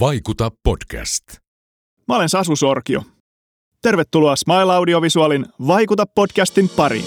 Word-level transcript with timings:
Vaikuta 0.00 0.50
podcast. 0.62 1.24
Mä 2.08 2.16
olen 2.16 2.28
Sasu 2.28 2.56
Sorkio. 2.56 3.02
Tervetuloa 3.82 4.36
Smile 4.36 4.72
Audiovisualin 4.72 5.46
Vaikuta 5.66 6.06
podcastin 6.06 6.68
pariin. 6.68 7.04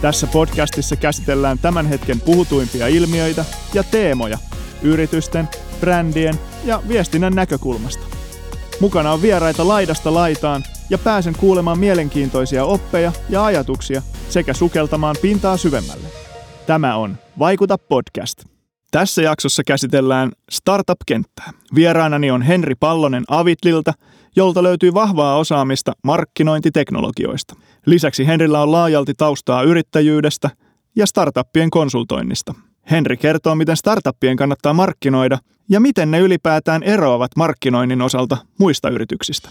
Tässä 0.00 0.26
podcastissa 0.26 0.96
käsitellään 0.96 1.58
tämän 1.58 1.86
hetken 1.86 2.20
puhutuimpia 2.20 2.86
ilmiöitä 2.86 3.44
ja 3.74 3.82
teemoja 3.82 4.38
yritysten, 4.82 5.48
brändien 5.80 6.34
ja 6.64 6.82
viestinnän 6.88 7.34
näkökulmasta. 7.34 8.04
Mukana 8.80 9.12
on 9.12 9.22
vieraita 9.22 9.68
laidasta 9.68 10.14
laitaan 10.14 10.62
ja 10.90 10.98
pääsen 10.98 11.34
kuulemaan 11.38 11.78
mielenkiintoisia 11.78 12.64
oppeja 12.64 13.12
ja 13.28 13.44
ajatuksia 13.44 14.02
sekä 14.28 14.54
sukeltamaan 14.54 15.16
pintaa 15.22 15.56
syvemmälle. 15.56 16.08
Tämä 16.66 16.96
on 16.96 17.16
Vaikuta 17.38 17.78
podcast. 17.78 18.51
Tässä 18.92 19.22
jaksossa 19.22 19.62
käsitellään 19.66 20.32
startup-kenttää. 20.50 21.50
Vieraanani 21.74 22.30
on 22.30 22.42
Henri 22.42 22.74
Pallonen 22.74 23.24
Avitlilta, 23.28 23.92
jolta 24.36 24.62
löytyy 24.62 24.94
vahvaa 24.94 25.36
osaamista 25.36 25.92
markkinointiteknologioista. 26.04 27.54
Lisäksi 27.86 28.26
Henrillä 28.26 28.62
on 28.62 28.72
laajalti 28.72 29.14
taustaa 29.14 29.62
yrittäjyydestä 29.62 30.50
ja 30.96 31.06
startuppien 31.06 31.70
konsultoinnista. 31.70 32.54
Henri 32.90 33.16
kertoo, 33.16 33.54
miten 33.54 33.76
startuppien 33.76 34.36
kannattaa 34.36 34.72
markkinoida 34.72 35.38
ja 35.68 35.80
miten 35.80 36.10
ne 36.10 36.20
ylipäätään 36.20 36.82
eroavat 36.82 37.30
markkinoinnin 37.36 38.02
osalta 38.02 38.36
muista 38.58 38.90
yrityksistä. 38.90 39.48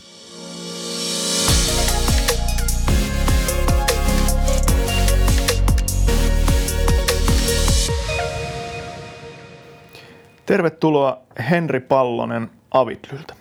Tervetuloa 10.52 11.22
Henri 11.50 11.80
Pallonen 11.80 12.52
Avitlyltä. 12.72 13.34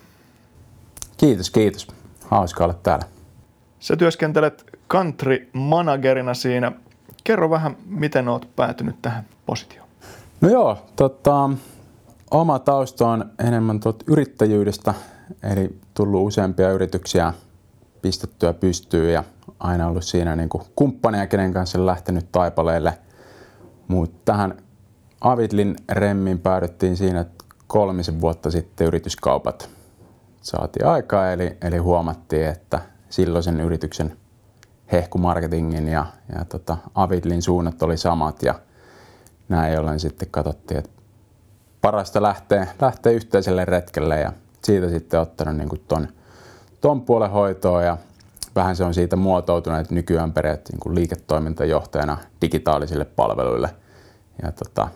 Kiitos, 1.17 1.49
kiitos. 1.49 1.87
Hauska 2.27 2.63
olla 2.63 2.73
täällä. 2.73 3.05
Sä 3.79 3.95
työskentelet 3.95 4.65
country 4.89 5.49
managerina 5.53 6.33
siinä. 6.33 6.71
Kerro 7.23 7.49
vähän, 7.49 7.77
miten 7.85 8.27
oot 8.27 8.49
päätynyt 8.55 8.95
tähän 9.01 9.25
positioon. 9.45 9.87
No 10.41 10.49
joo, 10.49 10.77
tota, 10.95 11.49
oma 12.31 12.59
tausta 12.59 13.07
on 13.07 13.31
enemmän 13.47 13.79
tuot 13.79 14.03
yrittäjyydestä, 14.07 14.93
eli 15.43 15.79
tullut 15.93 16.27
useampia 16.27 16.71
yrityksiä 16.71 17.33
pistettyä 18.01 18.53
pystyyn 18.53 19.13
ja 19.13 19.23
aina 19.59 19.87
ollut 19.87 20.03
siinä 20.03 20.35
niin 20.35 20.49
kuin 20.49 20.63
kumppania, 20.75 21.27
kenen 21.27 21.53
kanssa 21.53 21.85
lähtenyt 21.85 22.31
taipaleelle. 22.31 22.97
Mutta 23.87 24.19
tähän 24.25 24.61
Avitlin 25.21 25.75
remmin 25.89 26.39
päädyttiin 26.39 26.97
siinä, 26.97 27.19
että 27.19 27.45
kolmisen 27.67 28.21
vuotta 28.21 28.51
sitten 28.51 28.87
yrityskaupat 28.87 29.69
saatiin 30.41 30.85
aikaa, 30.85 31.31
eli, 31.31 31.57
eli 31.61 31.77
huomattiin, 31.77 32.47
että 32.47 32.81
silloisen 33.09 33.61
yrityksen 33.61 34.17
hehkumarketingin 34.91 35.87
ja, 35.87 36.05
ja 36.35 36.45
tota, 36.45 36.77
Avitlin 36.95 37.41
suunnat 37.41 37.83
oli 37.83 37.97
samat 37.97 38.43
ja 38.43 38.55
näin 39.49 39.79
ollen 39.79 39.99
sitten 39.99 40.27
katsottiin, 40.31 40.77
että 40.77 40.91
parasta 41.81 42.21
lähteä, 42.21 42.67
lähteä 42.81 43.11
yhteiselle 43.11 43.65
retkelle 43.65 44.19
ja 44.19 44.33
siitä 44.63 44.89
sitten 44.89 45.19
ottanut 45.19 45.57
niin 45.57 45.69
kuin 45.69 45.83
ton, 45.87 46.07
ton 46.81 47.01
puolen 47.01 47.31
hoitoa 47.31 47.83
ja 47.83 47.97
vähän 48.55 48.75
se 48.75 48.83
on 48.83 48.93
siitä 48.93 49.15
muotoutunut, 49.15 49.79
että 49.79 49.95
nykyään 49.95 50.33
periaatteessa 50.33 50.89
niin 50.89 50.95
liiketoimintajohtajana 50.95 52.17
digitaalisille 52.41 53.05
palveluille 53.05 53.69
ja 54.41 54.51
tota, 54.51 54.87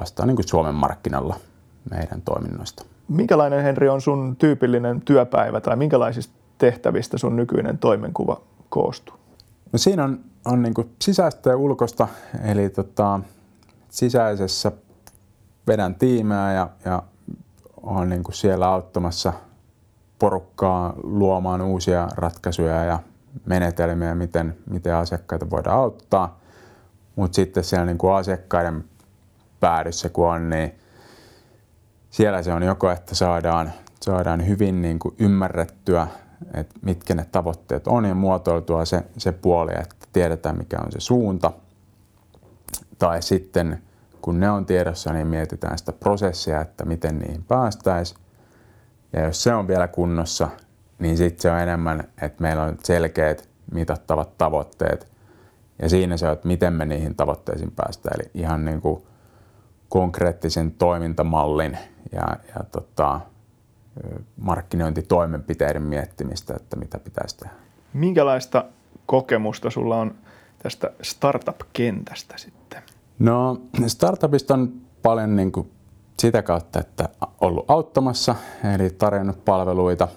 vastaa 0.00 0.26
niin 0.26 0.36
kuin 0.36 0.48
Suomen 0.48 0.74
markkinalla 0.74 1.36
meidän 1.90 2.22
toiminnoista. 2.22 2.84
Minkälainen, 3.08 3.62
Henri, 3.62 3.88
on 3.88 4.00
sun 4.00 4.36
tyypillinen 4.36 5.00
työpäivä 5.00 5.60
tai 5.60 5.76
minkälaisista 5.76 6.34
tehtävistä 6.58 7.18
sun 7.18 7.36
nykyinen 7.36 7.78
toimenkuva 7.78 8.40
koostuu? 8.68 9.14
No 9.72 9.78
siinä 9.78 10.04
on, 10.04 10.20
on 10.44 10.62
niin 10.62 10.74
sisäistä 11.02 11.50
ja 11.50 11.56
ulkosta, 11.56 12.08
eli 12.44 12.70
tota, 12.70 13.20
sisäisessä 13.88 14.72
vedän 15.66 15.94
tiimää 15.94 16.52
ja, 16.52 16.68
ja 16.84 17.02
on 17.82 18.08
niin 18.08 18.22
siellä 18.32 18.68
auttamassa 18.68 19.32
porukkaa 20.18 20.94
luomaan 21.02 21.60
uusia 21.60 22.08
ratkaisuja 22.16 22.84
ja 22.84 22.98
menetelmiä, 23.46 24.14
miten, 24.14 24.56
miten 24.70 24.94
asiakkaita 24.94 25.50
voidaan 25.50 25.76
auttaa. 25.76 26.38
Mutta 27.16 27.36
sitten 27.36 27.64
siellä 27.64 27.86
niin 27.86 27.98
asiakkaiden 28.16 28.84
päädyssä 29.60 30.08
kun 30.08 30.28
on, 30.28 30.50
niin 30.50 30.74
siellä 32.10 32.42
se 32.42 32.52
on 32.52 32.62
joko, 32.62 32.90
että 32.90 33.14
saadaan, 33.14 33.72
saadaan 34.00 34.48
hyvin 34.48 34.82
niin 34.82 34.98
kuin 34.98 35.14
ymmärrettyä, 35.18 36.06
että 36.54 36.74
mitkä 36.82 37.14
ne 37.14 37.26
tavoitteet 37.32 37.86
on 37.86 38.04
ja 38.04 38.14
muotoiltua 38.14 38.84
se, 38.84 39.02
se 39.18 39.32
puoli, 39.32 39.72
että 39.80 40.06
tiedetään 40.12 40.58
mikä 40.58 40.76
on 40.86 40.92
se 40.92 41.00
suunta. 41.00 41.52
Tai 42.98 43.22
sitten 43.22 43.82
kun 44.22 44.40
ne 44.40 44.50
on 44.50 44.66
tiedossa, 44.66 45.12
niin 45.12 45.26
mietitään 45.26 45.78
sitä 45.78 45.92
prosessia, 45.92 46.60
että 46.60 46.84
miten 46.84 47.18
niihin 47.18 47.44
päästäisiin. 47.44 48.20
Ja 49.12 49.24
jos 49.24 49.42
se 49.42 49.54
on 49.54 49.68
vielä 49.68 49.88
kunnossa, 49.88 50.48
niin 50.98 51.16
sitten 51.16 51.42
se 51.42 51.50
on 51.50 51.58
enemmän, 51.58 52.04
että 52.22 52.42
meillä 52.42 52.62
on 52.62 52.76
selkeät 52.84 53.48
mitattavat 53.72 54.38
tavoitteet. 54.38 55.12
Ja 55.82 55.88
siinä 55.88 56.16
se 56.16 56.26
on, 56.26 56.32
että 56.32 56.48
miten 56.48 56.72
me 56.72 56.86
niihin 56.86 57.14
tavoitteisiin 57.14 57.72
päästään. 57.76 58.20
Eli 58.20 58.30
ihan 58.34 58.64
niin 58.64 58.80
kuin 58.80 59.02
konkreettisen 59.88 60.70
toimintamallin 60.72 61.78
ja, 62.12 62.36
ja 62.54 62.64
tota, 62.72 63.20
markkinointitoimenpiteiden 64.36 65.82
miettimistä, 65.82 66.54
että 66.56 66.76
mitä 66.76 66.98
pitäisi 66.98 67.36
tehdä. 67.36 67.54
Minkälaista 67.92 68.64
kokemusta 69.06 69.70
sulla 69.70 69.96
on 69.96 70.14
tästä 70.62 70.90
startup-kentästä 71.02 72.38
sitten? 72.38 72.82
No 73.18 73.60
startupista 73.86 74.54
on 74.54 74.72
paljon 75.02 75.36
niin 75.36 75.52
kuin 75.52 75.70
sitä 76.18 76.42
kautta, 76.42 76.80
että 76.80 77.08
ollut 77.40 77.70
auttamassa, 77.70 78.34
eli 78.74 78.90
tarjonnut 78.90 79.44
palveluita. 79.44 80.08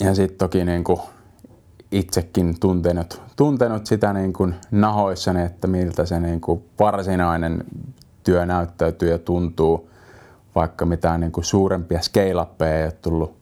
Ja 0.00 0.14
sitten 0.14 0.38
toki 0.38 0.64
niin 0.64 0.84
kuin 0.84 1.00
itsekin 1.92 2.60
tuntenut, 2.60 3.22
tuntenut 3.36 3.86
sitä 3.86 4.12
niin 4.12 4.32
kuin 4.32 4.54
nahoissani, 4.70 5.42
että 5.42 5.66
miltä 5.66 6.06
se 6.06 6.20
niin 6.20 6.40
kuin 6.40 6.64
varsinainen 6.80 7.64
työ 8.26 8.46
näyttäytyy 8.46 9.10
ja 9.10 9.18
tuntuu, 9.18 9.90
vaikka 10.54 10.86
mitään 10.86 11.20
niin 11.20 11.32
kuin 11.32 11.44
suurempia 11.44 12.02
scale 12.02 12.26
ei 12.26 12.84
ole 12.84 12.92
tullut 12.92 13.36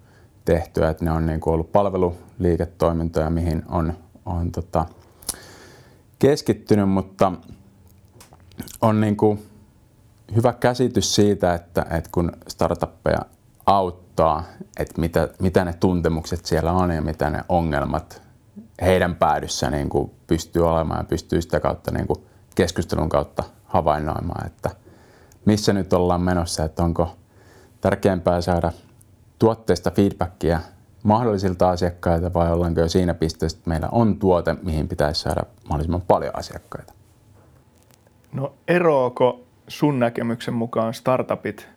tehtyä, 0.45 0.91
että 0.91 1.05
ne 1.05 1.11
on 1.11 1.27
niin 1.27 1.41
kuin 1.41 1.55
ollut 1.55 1.72
palveluliiketoimintoja, 1.72 3.31
mihin 3.31 3.62
on, 3.69 3.94
on 4.27 4.53
tota, 4.53 4.87
keskittynyt, 6.19 6.89
mutta 6.89 7.33
on 8.81 9.00
niin 9.00 9.17
kuin 9.17 9.47
hyvä 10.37 10.53
käsitys 10.53 11.15
siitä, 11.15 11.55
että, 11.55 11.87
että 11.91 12.11
kun 12.12 12.33
startuppeja 12.49 13.21
auttaa, 13.67 14.44
että 14.78 15.00
mitä, 15.00 15.28
mitä 15.41 15.65
ne 15.65 15.73
tuntemukset 15.73 16.44
siellä 16.44 16.73
on 16.73 16.91
ja 16.91 17.03
mitä 17.03 17.31
ne 17.31 17.41
ongelmat 17.49 18.23
heidän 18.83 19.15
päädyssä 19.15 19.71
niin 19.71 19.89
kuin 19.89 20.11
pystyy 20.27 20.69
olemaan 20.69 21.00
ja 21.00 21.05
pystyy 21.05 21.43
sitä 21.43 21.61
kautta 21.61 21.91
niin 21.91 22.06
kuin 22.06 22.27
keskustelun 22.54 23.09
kautta 23.09 23.44
havainnoimaan, 23.65 24.47
että 24.47 24.70
missä 25.44 25.72
nyt 25.72 25.92
ollaan 25.92 26.20
menossa, 26.20 26.65
että 26.65 26.84
onko 26.84 27.16
tärkeämpää 27.81 28.41
saada 28.41 28.72
tuotteesta 29.38 29.91
feedbackia 29.91 30.60
mahdollisilta 31.03 31.70
asiakkailta 31.70 32.32
vai 32.32 32.53
ollaanko 32.53 32.81
jo 32.81 32.88
siinä 32.88 33.14
pisteessä, 33.14 33.59
että 33.59 33.70
meillä 33.70 33.88
on 33.93 34.19
tuote, 34.19 34.56
mihin 34.62 34.88
pitäisi 34.88 35.20
saada 35.20 35.43
mahdollisimman 35.69 36.03
paljon 36.03 36.38
asiakkaita? 36.38 36.93
No 38.32 38.54
eroako 38.69 39.44
sun 39.69 39.98
näkemyksen 39.98 40.55
mukaan 40.55 40.94
startupit 40.94 41.69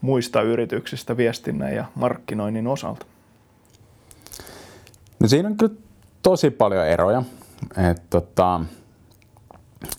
muista 0.00 0.42
yrityksistä 0.42 1.16
viestinnän 1.16 1.74
ja 1.74 1.84
markkinoinnin 1.94 2.66
osalta? 2.66 3.06
No 5.20 5.28
siinä 5.28 5.48
on 5.48 5.56
kyllä 5.56 5.74
tosi 6.22 6.50
paljon 6.50 6.86
eroja. 6.86 7.22
Et 7.90 8.02
tota, 8.10 8.60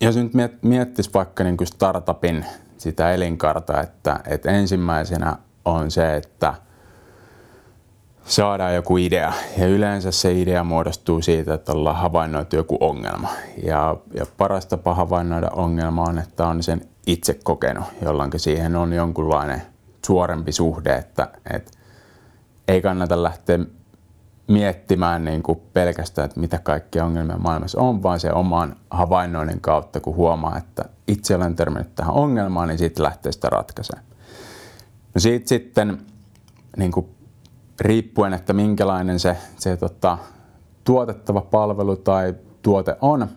jos 0.01 0.15
nyt 0.15 0.31
miettisi 0.61 1.09
vaikka 1.13 1.43
niin 1.43 1.57
kuin 1.57 1.67
startupin 1.67 2.45
sitä 2.77 3.11
elinkarta, 3.11 3.81
että, 3.81 4.19
että 4.27 4.51
ensimmäisenä 4.51 5.37
on 5.65 5.91
se, 5.91 6.15
että 6.15 6.53
saadaan 8.25 8.75
joku 8.75 8.97
idea. 8.97 9.33
Ja 9.57 9.67
yleensä 9.67 10.11
se 10.11 10.33
idea 10.33 10.63
muodostuu 10.63 11.21
siitä, 11.21 11.53
että 11.53 11.71
ollaan 11.71 11.95
havainnoitu 11.95 12.55
joku 12.55 12.77
ongelma. 12.79 13.29
Ja, 13.63 13.95
ja 14.13 14.25
paras 14.37 14.65
tapa 14.65 14.93
havainnoida 14.93 15.49
ongelma 15.49 16.03
on, 16.03 16.17
että 16.17 16.47
on 16.47 16.63
sen 16.63 16.81
itse 17.07 17.39
kokenut, 17.43 17.85
jolloin 18.01 18.31
siihen 18.37 18.75
on 18.75 18.93
jonkunlainen 18.93 19.61
suorempi 20.05 20.51
suhde, 20.51 20.95
että, 20.95 21.27
että 21.53 21.71
ei 22.67 22.81
kannata 22.81 23.23
lähteä 23.23 23.59
miettimään 24.47 25.25
niin 25.25 25.43
kuin 25.43 25.61
pelkästään, 25.73 26.25
että 26.25 26.39
mitä 26.39 26.59
kaikkia 26.59 27.05
ongelmia 27.05 27.37
maailmassa 27.37 27.81
on, 27.81 28.03
vaan 28.03 28.19
se 28.19 28.31
oman 28.31 28.75
havainnoinnin 28.89 29.61
kautta, 29.61 29.99
kun 29.99 30.15
huomaa, 30.15 30.57
että 30.57 30.85
itse 31.07 31.35
olen 31.35 31.55
törmännyt 31.55 31.95
tähän 31.95 32.13
ongelmaan, 32.13 32.67
niin 32.67 32.77
siitä 32.77 33.03
lähtee 33.03 33.31
sitä 33.31 33.49
ratkaisemaan. 33.49 34.05
No 35.15 35.21
siitä 35.21 35.49
sitten 35.49 35.97
niin 36.77 36.91
kuin 36.91 37.05
riippuen, 37.79 38.33
että 38.33 38.53
minkälainen 38.53 39.19
se, 39.19 39.37
se 39.57 39.77
tota, 39.77 40.17
tuotettava 40.83 41.41
palvelu 41.41 41.95
tai 41.95 42.35
tuote 42.61 42.95
on, 43.01 43.27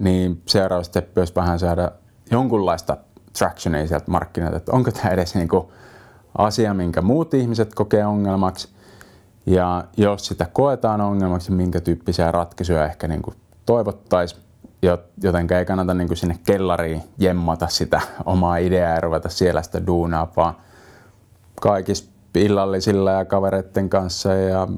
niin 0.00 0.42
seuraava 0.46 0.82
step 0.82 1.18
olisi 1.18 1.34
vähän 1.34 1.58
saada 1.58 1.92
jonkunlaista 2.30 2.96
tractionia 3.38 3.86
sieltä 3.86 4.10
markkinoilta, 4.10 4.56
että 4.56 4.72
onko 4.72 4.90
tämä 4.90 5.10
edes 5.10 5.34
niin 5.34 5.48
kuin 5.48 5.66
asia, 6.38 6.74
minkä 6.74 7.02
muut 7.02 7.34
ihmiset 7.34 7.74
kokee 7.74 8.06
ongelmaksi, 8.06 8.68
ja 9.46 9.84
jos 9.96 10.26
sitä 10.26 10.46
koetaan 10.52 11.00
ongelmaksi, 11.00 11.52
minkä 11.52 11.80
tyyppisiä 11.80 12.32
ratkaisuja 12.32 12.84
ehkä 12.84 13.08
niin 13.08 13.22
toivottaisiin, 13.66 14.42
joten 15.22 15.52
ei 15.58 15.64
kannata 15.64 15.94
niin 15.94 16.08
kuin 16.08 16.18
sinne 16.18 16.38
kellariin 16.46 17.02
jemmata 17.18 17.68
sitä 17.68 18.00
omaa 18.24 18.56
ideaa 18.56 18.94
ja 18.94 19.00
ruveta 19.00 19.28
siellä 19.28 19.62
sitä 19.62 19.86
duunaa, 19.86 20.32
vaan 20.36 20.54
kaikissa 21.60 22.10
illallisilla 22.34 23.10
ja 23.10 23.24
kavereiden 23.24 23.88
kanssa 23.88 24.34
ja 24.34 24.68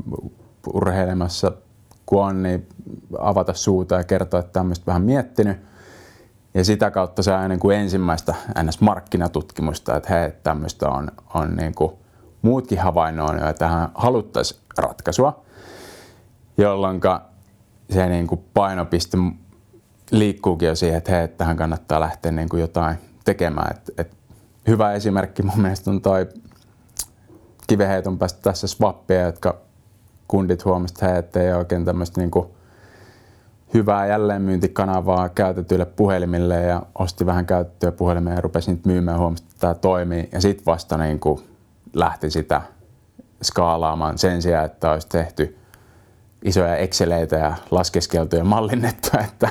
urheilemassa 0.73 1.53
kun 2.07 2.25
on, 2.25 2.43
niin 2.43 2.69
avata 3.19 3.55
suuta 3.55 3.95
ja 3.95 4.05
kertoa, 4.05 4.41
että 4.41 4.53
tämmöistä 4.53 4.87
vähän 4.87 5.03
miettinyt. 5.03 5.57
Ja 6.55 6.65
sitä 6.65 6.91
kautta 6.91 7.23
saa 7.23 7.49
niin 7.49 7.61
kuin 7.61 7.77
ensimmäistä 7.77 8.35
NS-markkinatutkimusta, 8.63 9.97
että 9.97 10.15
hei, 10.15 10.33
tämmöistä 10.43 10.89
on, 10.89 11.11
on 11.35 11.57
niin 11.57 11.75
kuin 11.75 11.93
muutkin 12.43 12.79
havainnoinut 12.79 13.43
ja 13.43 13.55
tähän 13.55 13.89
haluttaisiin 13.95 14.61
ratkaisua, 14.79 15.43
jolloin 16.59 17.01
se 17.91 18.09
niin 18.09 18.27
kuin 18.27 18.45
painopiste 18.55 19.19
liikkuukin 20.11 20.69
jo 20.69 20.75
siihen, 20.75 20.99
että 20.99 21.13
hei, 21.13 21.29
tähän 21.29 21.57
kannattaa 21.57 22.01
lähteä 22.01 22.33
niin 22.33 22.49
kuin 22.49 22.61
jotain 22.61 22.97
tekemään. 23.25 23.77
Et, 23.77 23.91
et 23.99 24.17
hyvä 24.67 24.93
esimerkki 24.93 25.43
mun 25.43 25.61
mielestä 25.61 25.91
on 25.91 26.01
toi 26.01 26.29
kiveheiton 27.67 28.19
päästä 28.19 28.41
tässä 28.43 28.67
swappia, 28.67 29.21
jotka 29.21 29.57
kundit 30.29 30.65
huomasivat, 30.65 31.17
että 31.17 31.39
he 31.39 31.47
ei 31.47 31.53
oikein 31.53 31.85
tämmöistä 31.85 32.21
niin 32.21 32.31
kuin 32.31 32.49
hyvää 33.75 34.07
jälleenmyyntikanavaa 34.07 35.29
käytetyille 35.29 35.85
puhelimille 35.85 36.63
ja 36.63 36.83
osti 36.99 37.27
vähän 37.27 37.47
käytettyä 37.47 37.93
puhelimia 37.93 38.35
ja 38.35 38.41
rupesi 38.41 38.71
niitä 38.71 38.89
myymään 38.89 39.15
ja 39.15 39.19
huomasi, 39.19 39.45
että 39.45 39.57
tämä 39.61 39.75
toimii. 39.75 40.29
Ja 40.33 40.41
sitten 40.41 40.67
vasta 40.67 40.99
niin 40.99 41.21
kuin 41.21 41.52
lähti 41.95 42.31
sitä 42.31 42.63
skaalaamaan 43.43 44.19
sen 44.19 44.43
sijaan, 44.43 44.65
että 44.65 44.91
olisi 44.91 45.09
tehty 45.09 45.59
isoja 46.45 46.77
exceleitä 46.77 47.37
ja 47.37 47.57
laskeskeltu 47.71 48.37
ja 48.37 48.45
mallinnettu, 48.45 49.09
että, 49.25 49.49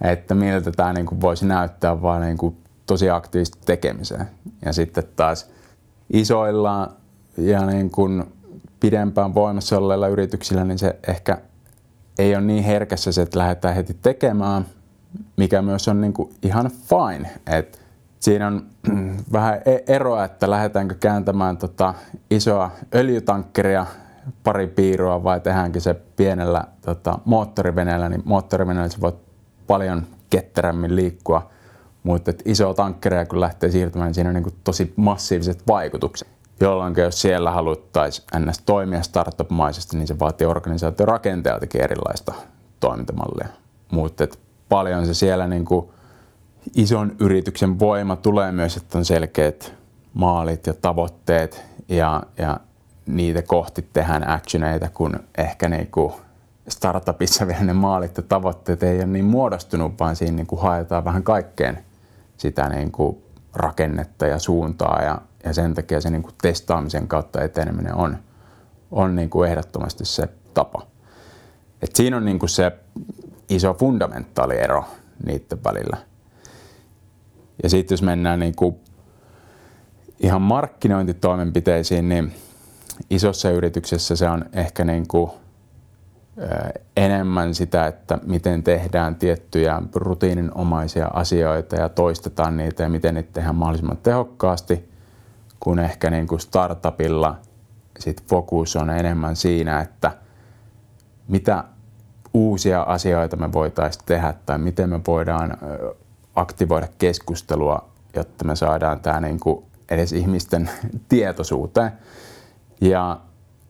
että 0.00 0.34
miltä 0.34 0.70
tämä 0.70 0.92
niin 0.92 1.06
kuin 1.06 1.20
voisi 1.20 1.46
näyttää 1.46 2.02
vaan 2.02 2.22
niin 2.22 2.38
kuin 2.38 2.56
tosi 2.86 3.10
aktiivisesti 3.10 3.58
tekemiseen. 3.64 4.26
Ja 4.64 4.72
sitten 4.72 5.04
taas 5.16 5.50
isoilla 6.12 6.92
ja 7.36 7.66
niin 7.66 7.90
kuin 7.90 8.24
pidempään 8.80 9.34
voimassa 9.34 9.78
olleilla 9.78 10.08
yrityksillä, 10.08 10.64
niin 10.64 10.78
se 10.78 10.96
ehkä 11.08 11.38
ei 12.18 12.36
ole 12.36 12.44
niin 12.44 12.64
herkässä 12.64 13.12
se, 13.12 13.22
että 13.22 13.38
lähdetään 13.38 13.74
heti 13.74 13.94
tekemään, 14.02 14.66
mikä 15.36 15.62
myös 15.62 15.88
on 15.88 16.00
niin 16.00 16.12
kuin 16.12 16.34
ihan 16.42 16.70
fine. 16.70 17.30
Et 17.46 17.87
siinä 18.20 18.46
on 18.46 18.66
vähän 19.32 19.60
e- 19.64 19.94
eroa, 19.94 20.24
että 20.24 20.50
lähdetäänkö 20.50 20.94
kääntämään 21.00 21.56
tota 21.56 21.94
isoa 22.30 22.70
öljytankkeria 22.94 23.86
pari 24.44 24.66
piirua 24.66 25.24
vai 25.24 25.40
tehdäänkö 25.40 25.80
se 25.80 25.94
pienellä 25.94 26.64
tota, 26.80 27.18
moottoriveneellä, 27.24 28.08
niin 28.08 28.22
moottoriveneellä 28.24 28.88
se 28.88 29.00
voi 29.00 29.12
paljon 29.66 30.02
ketterämmin 30.30 30.96
liikkua, 30.96 31.50
mutta 32.02 32.32
iso 32.44 32.74
tankkeria 32.74 33.26
kun 33.26 33.40
lähtee 33.40 33.70
siirtymään, 33.70 34.08
niin 34.08 34.14
siinä 34.14 34.30
on 34.30 34.34
niin 34.34 34.42
kuin 34.42 34.56
tosi 34.64 34.92
massiiviset 34.96 35.62
vaikutukset 35.68 36.28
jolloin 36.60 36.94
jos 36.96 37.20
siellä 37.20 37.50
haluttaisiin 37.50 38.26
ns. 38.38 38.62
toimia 38.66 39.02
startup-maisesti, 39.02 39.96
niin 39.96 40.06
se 40.06 40.18
vaatii 40.18 40.46
organisaation 40.46 41.08
rakenteeltakin 41.08 41.80
erilaista 41.80 42.34
toimintamallia. 42.80 43.48
Mutta 43.92 44.28
paljon 44.68 45.06
se 45.06 45.14
siellä 45.14 45.46
niin 45.46 45.64
kuin 45.64 45.90
ison 46.74 47.16
yrityksen 47.20 47.78
voima 47.78 48.16
tulee 48.16 48.52
myös, 48.52 48.76
että 48.76 48.98
on 48.98 49.04
selkeät 49.04 49.74
maalit 50.14 50.66
ja 50.66 50.74
tavoitteet 50.74 51.64
ja, 51.88 52.22
ja 52.38 52.60
niitä 53.06 53.42
kohti 53.42 53.88
tehdään 53.92 54.28
actioneita, 54.28 54.88
kun 54.94 55.20
ehkä 55.38 55.68
niin 55.68 55.90
kuin 55.90 56.12
startupissa 56.68 57.46
vielä 57.46 57.64
ne 57.64 57.72
maalit 57.72 58.16
ja 58.16 58.22
tavoitteet 58.22 58.82
ei 58.82 58.96
ole 58.96 59.06
niin 59.06 59.24
muodostunut, 59.24 60.00
vaan 60.00 60.16
siinä 60.16 60.36
niin 60.36 60.46
kuin 60.46 60.62
haetaan 60.62 61.04
vähän 61.04 61.22
kaikkeen 61.22 61.84
sitä 62.36 62.68
niin 62.68 62.92
kuin 62.92 63.22
rakennetta 63.54 64.26
ja 64.26 64.38
suuntaa 64.38 65.02
ja, 65.02 65.18
ja 65.44 65.52
sen 65.52 65.74
takia 65.74 66.00
se 66.00 66.10
niin 66.10 66.22
kuin 66.22 66.34
testaamisen 66.42 67.08
kautta 67.08 67.42
eteneminen 67.42 67.94
on, 67.94 68.18
on 68.90 69.16
niin 69.16 69.30
kuin 69.30 69.50
ehdottomasti 69.50 70.04
se 70.04 70.28
tapa. 70.54 70.86
Et 71.82 71.96
siinä 71.96 72.16
on 72.16 72.24
niin 72.24 72.38
kuin 72.38 72.50
se 72.50 72.72
iso 73.48 73.74
fundamentaali 73.74 74.58
ero 74.58 74.84
niiden 75.26 75.64
välillä. 75.64 76.07
Ja 77.62 77.70
sitten 77.70 77.94
jos 77.94 78.02
mennään 78.02 78.38
niin 78.38 78.54
kuin 78.56 78.76
ihan 80.20 80.42
markkinointitoimenpiteisiin, 80.42 82.08
niin 82.08 82.32
isossa 83.10 83.50
yrityksessä 83.50 84.16
se 84.16 84.28
on 84.28 84.44
ehkä 84.52 84.84
niin 84.84 85.08
kuin 85.08 85.30
enemmän 86.96 87.54
sitä, 87.54 87.86
että 87.86 88.18
miten 88.26 88.62
tehdään 88.62 89.16
tiettyjä 89.16 89.82
rutiininomaisia 89.94 91.06
asioita 91.06 91.76
ja 91.76 91.88
toistetaan 91.88 92.56
niitä 92.56 92.82
ja 92.82 92.88
miten 92.88 93.14
niitä 93.14 93.32
tehdään 93.32 93.54
mahdollisimman 93.54 93.96
tehokkaasti, 93.96 94.88
kun 95.60 95.78
ehkä 95.78 96.10
niin 96.10 96.26
kuin 96.26 96.40
startupilla 96.40 97.36
sit 97.98 98.22
fokus 98.28 98.76
on 98.76 98.90
enemmän 98.90 99.36
siinä, 99.36 99.80
että 99.80 100.12
mitä 101.28 101.64
uusia 102.34 102.82
asioita 102.82 103.36
me 103.36 103.52
voitaisiin 103.52 104.04
tehdä 104.06 104.34
tai 104.46 104.58
miten 104.58 104.90
me 104.90 105.00
voidaan 105.06 105.58
aktivoida 106.38 106.88
keskustelua, 106.98 107.88
jotta 108.16 108.44
me 108.44 108.56
saadaan 108.56 109.00
tämä 109.00 109.20
niin 109.20 109.40
kuin 109.40 109.64
edes 109.90 110.12
ihmisten 110.12 110.70
tietoisuuteen. 111.08 111.92
Ja 112.80 113.20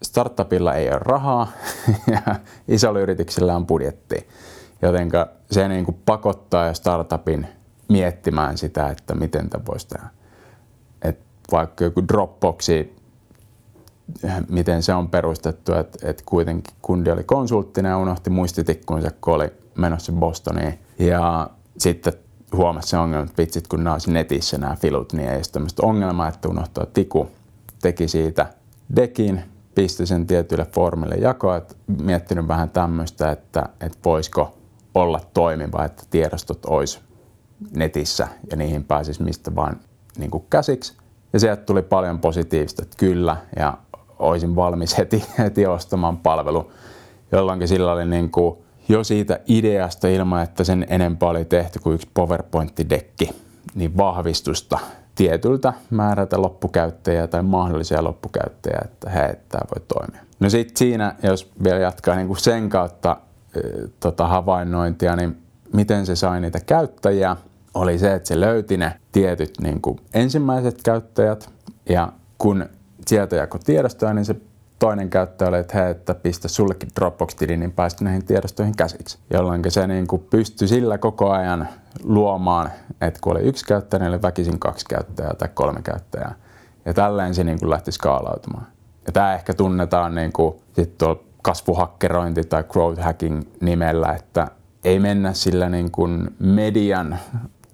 startupilla 0.03 0.75
ei 0.75 0.89
ole 0.89 0.99
rahaa 0.99 1.53
ja 2.27 2.37
isolla 2.69 3.01
yrityksellä 3.01 3.57
on 3.57 3.67
budjetti. 3.67 4.29
Joten 4.83 5.11
se 5.51 5.69
niin 5.69 5.85
kuin 5.85 5.99
pakottaa 6.07 6.67
jo 6.67 6.75
startupin 6.75 7.47
miettimään 7.89 8.59
sitä, 8.59 8.89
että 8.89 9.15
miten 9.15 9.51
tämä 9.51 9.65
voisi 9.67 9.89
tehdä. 9.89 10.09
Et 11.03 11.19
vaikka 11.53 11.85
joku 11.85 12.09
Dropboxi, 12.09 12.97
miten 14.49 14.83
se 14.83 14.95
on 14.95 15.09
perustettu, 15.09 15.75
että 15.75 16.11
et 16.11 16.23
kuitenkin 16.27 16.75
kundi 16.83 17.11
oli 17.11 17.25
konsulttina 17.25 17.89
ja 17.89 17.99
unohti 17.99 18.31
muistitikkunsa, 18.31 19.11
kun 19.21 19.35
oli 19.35 19.53
menossa 19.75 20.13
Bostoniin. 20.13 20.79
Ja 20.99 21.51
sitten 21.79 22.13
huomasi 22.57 22.89
se 22.89 22.99
ongelma, 22.99 23.25
että 23.25 23.43
vitsit 23.43 23.69
kun 23.69 23.85
nämä 23.85 23.95
olisi 23.95 24.13
netissä 24.13 24.59
nämä 24.59 24.77
filut, 24.77 25.13
niin 25.13 25.29
ei 25.29 25.43
tämmöistä 25.53 25.87
ongelmaa, 25.87 26.29
että 26.29 26.49
unohtaa 26.49 26.87
tiku. 26.87 27.31
Teki 27.83 28.09
siitä 28.09 28.47
dekin, 28.97 29.43
pisti 29.75 30.07
sen 30.07 30.27
tietyille 30.27 30.67
formille 30.75 31.15
jakoa, 31.15 31.57
että 31.57 31.75
miettinyt 32.03 32.49
vähän 32.49 32.71
tämmöistä, 32.71 33.31
että, 33.31 33.69
että 33.81 33.99
voisiko 34.05 34.59
olla 34.95 35.21
toimiva, 35.35 35.85
että 35.85 36.03
tiedostot 36.11 36.67
olisi 36.67 37.01
netissä 37.77 38.29
ja 38.51 38.57
niihin 38.57 38.85
pääsisi 38.85 39.23
mistä 39.23 39.55
vaan 39.55 39.81
niin 40.19 40.31
kuin 40.31 40.45
käsiksi. 40.51 40.97
Ja 41.33 41.41
sieltä 41.41 41.63
tuli 41.63 41.83
paljon 41.83 42.19
positiivista, 42.19 42.83
että 42.83 42.97
kyllä, 42.99 43.37
ja 43.57 43.79
olisin 44.19 44.57
valmis 44.57 44.99
heti, 44.99 45.25
heti 45.39 45.67
ostamaan 45.67 46.17
palvelu, 46.17 46.73
jolloin 47.33 47.69
sillä 47.69 47.93
oli 47.93 48.05
niin 48.05 48.31
kuin 48.31 48.59
jo 48.89 49.05
siitä 49.05 49.41
ideasta 49.47 50.09
ilman, 50.09 50.43
että 50.43 50.65
sen 50.65 50.87
enempää 50.89 51.29
oli 51.29 51.45
tehty 51.45 51.79
kuin 51.79 51.95
yksi 51.95 52.09
PowerPoint-dekki, 52.15 53.31
niin 53.75 53.97
vahvistusta 53.97 54.79
tietyltä 55.15 55.73
määrältä 55.91 56.43
loppukäyttäjiä 56.43 57.27
tai 57.27 57.43
mahdollisia 57.43 58.05
loppukäyttäjiä, 58.05 58.81
että 58.85 59.11
hei, 59.11 59.35
tämä 59.49 59.61
voi 59.75 59.87
toimia. 59.89 60.23
No 60.41 60.51
sitten 60.51 60.77
siinä, 60.77 61.15
jos 61.23 61.53
vielä 61.65 61.79
jatkaa 61.79 62.17
niin 62.17 62.27
kuin 62.27 62.41
sen 62.41 62.69
kautta 62.69 63.17
tota, 64.01 64.27
havainnointia, 64.27 65.17
niin 65.17 65.37
miten 65.73 66.07
se 66.07 66.17
sai 66.17 66.41
niitä 66.41 66.61
käyttäjiä, 66.67 67.37
oli 67.75 67.99
se, 67.99 68.15
että 68.15 68.29
se 68.29 68.41
löyti 68.41 68.77
ne 68.77 68.93
tietyt 69.13 69.55
niin 69.63 69.81
kuin 69.81 70.01
ensimmäiset 70.15 70.83
käyttäjät, 70.83 71.51
ja 71.89 72.13
kun 72.39 72.69
sieltä 73.07 73.37
jako 73.37 73.59
tiedostoja, 73.59 74.15
niin 74.15 74.25
se 74.25 74.37
toinen 74.79 75.11
käyttäjä 75.11 75.49
oli, 75.49 75.59
että 75.59 75.79
hei, 75.79 75.91
että 75.91 76.15
pistä 76.15 76.49
sullekin 76.49 76.89
Dropbox-tili, 76.97 77.57
niin 77.57 77.73
päästä 77.73 78.05
näihin 78.05 78.25
tiedostoihin 78.25 78.77
käsiksi. 78.77 79.19
Jolloin 79.33 79.63
se 79.69 79.87
niin 79.87 80.07
kuin 80.07 80.27
pystyi 80.31 80.69
sillä 80.69 80.99
koko 80.99 81.31
ajan 81.31 81.69
luomaan, 82.03 82.71
että 83.01 83.21
kun 83.23 83.33
oli 83.33 83.41
yksi 83.41 83.65
käyttäjä, 83.65 83.99
niin 83.99 84.09
oli 84.09 84.23
väkisin 84.23 84.59
kaksi 84.59 84.87
käyttäjää 84.89 85.35
tai 85.35 85.49
kolme 85.55 85.83
käyttäjää. 85.83 86.35
Ja 86.85 86.95
tälleen 86.95 87.35
se 87.35 87.45
niin 87.45 87.59
kuin 87.59 87.71
lähti 87.71 87.93
skaalautumaan. 87.93 88.67
Ja 89.07 89.13
tämä 89.13 89.35
ehkä 89.35 89.55
tunnetaan 89.55 90.15
niin 90.15 90.33
kuin 90.33 90.55
sit 90.73 90.99
tuolla 90.99 91.23
kasvuhakkerointi 91.43 92.45
tai 92.45 92.65
growth 92.65 93.03
hacking 93.03 93.43
nimellä, 93.61 94.13
että 94.13 94.49
ei 94.85 94.99
mennä 94.99 95.33
sillä 95.33 95.69
niin 95.69 95.91
kuin 95.91 96.31
median 96.39 97.19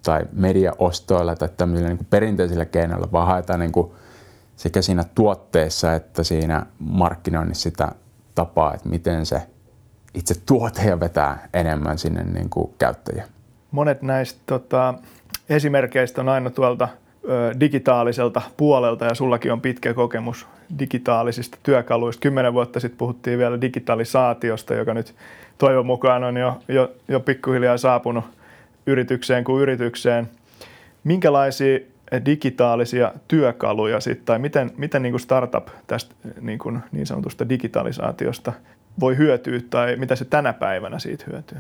tai 0.02 0.22
mediaostoilla 0.32 1.34
tai 1.34 1.48
tämmöisillä 1.56 1.88
niin 1.88 1.98
kuin 1.98 2.06
perinteisillä 2.10 2.64
keinoilla, 2.64 3.08
vaan 3.12 3.26
haetaan 3.26 3.60
niin 3.60 3.72
kuin 3.72 3.92
sekä 4.56 4.82
siinä 4.82 5.04
tuotteessa 5.14 5.94
että 5.94 6.22
siinä 6.22 6.66
markkinoinnissa 6.78 7.62
sitä 7.62 7.88
tapaa, 8.34 8.74
että 8.74 8.88
miten 8.88 9.26
se 9.26 9.42
itse 10.14 10.34
tuote 10.46 10.82
ja 10.82 11.00
vetää 11.00 11.48
enemmän 11.54 11.98
sinne 11.98 12.24
niin 12.24 12.50
kuin 12.50 12.74
käyttäjiä. 12.78 13.24
Monet 13.70 14.02
näistä 14.02 14.40
tota, 14.46 14.94
esimerkkeistä 15.48 16.20
on 16.20 16.28
aina 16.28 16.50
tuolta 16.50 16.88
ö, 17.28 17.54
digitaaliselta 17.60 18.42
puolelta 18.56 19.04
ja 19.04 19.14
sullakin 19.14 19.52
on 19.52 19.60
pitkä 19.60 19.94
kokemus 19.94 20.46
digitaalisista 20.78 21.58
työkaluista. 21.62 22.20
Kymmenen 22.20 22.52
vuotta 22.52 22.80
sitten 22.80 22.98
puhuttiin 22.98 23.38
vielä 23.38 23.60
digitalisaatiosta, 23.60 24.74
joka 24.74 24.94
nyt 24.94 25.14
toivon 25.58 25.86
mukaan 25.86 26.24
on 26.24 26.36
jo, 26.36 26.60
jo, 26.68 26.92
jo 27.08 27.20
pikkuhiljaa 27.20 27.78
saapunut 27.78 28.24
yritykseen 28.86 29.44
kuin 29.44 29.62
yritykseen. 29.62 30.30
Minkälaisia 31.04 31.78
digitaalisia 32.24 33.12
työkaluja 33.28 34.00
sit, 34.00 34.24
tai 34.24 34.38
miten, 34.38 34.70
miten 34.76 35.02
niin 35.02 35.12
kuin 35.12 35.20
startup 35.20 35.68
tästä 35.86 36.14
niin, 36.40 36.58
kuin 36.58 36.80
niin 36.92 37.06
sanotusta 37.06 37.48
digitalisaatiosta 37.48 38.52
voi 39.00 39.16
hyötyä 39.16 39.60
tai 39.70 39.96
mitä 39.96 40.16
se 40.16 40.24
tänä 40.24 40.52
päivänä 40.52 40.98
siitä 40.98 41.24
hyötyy? 41.32 41.58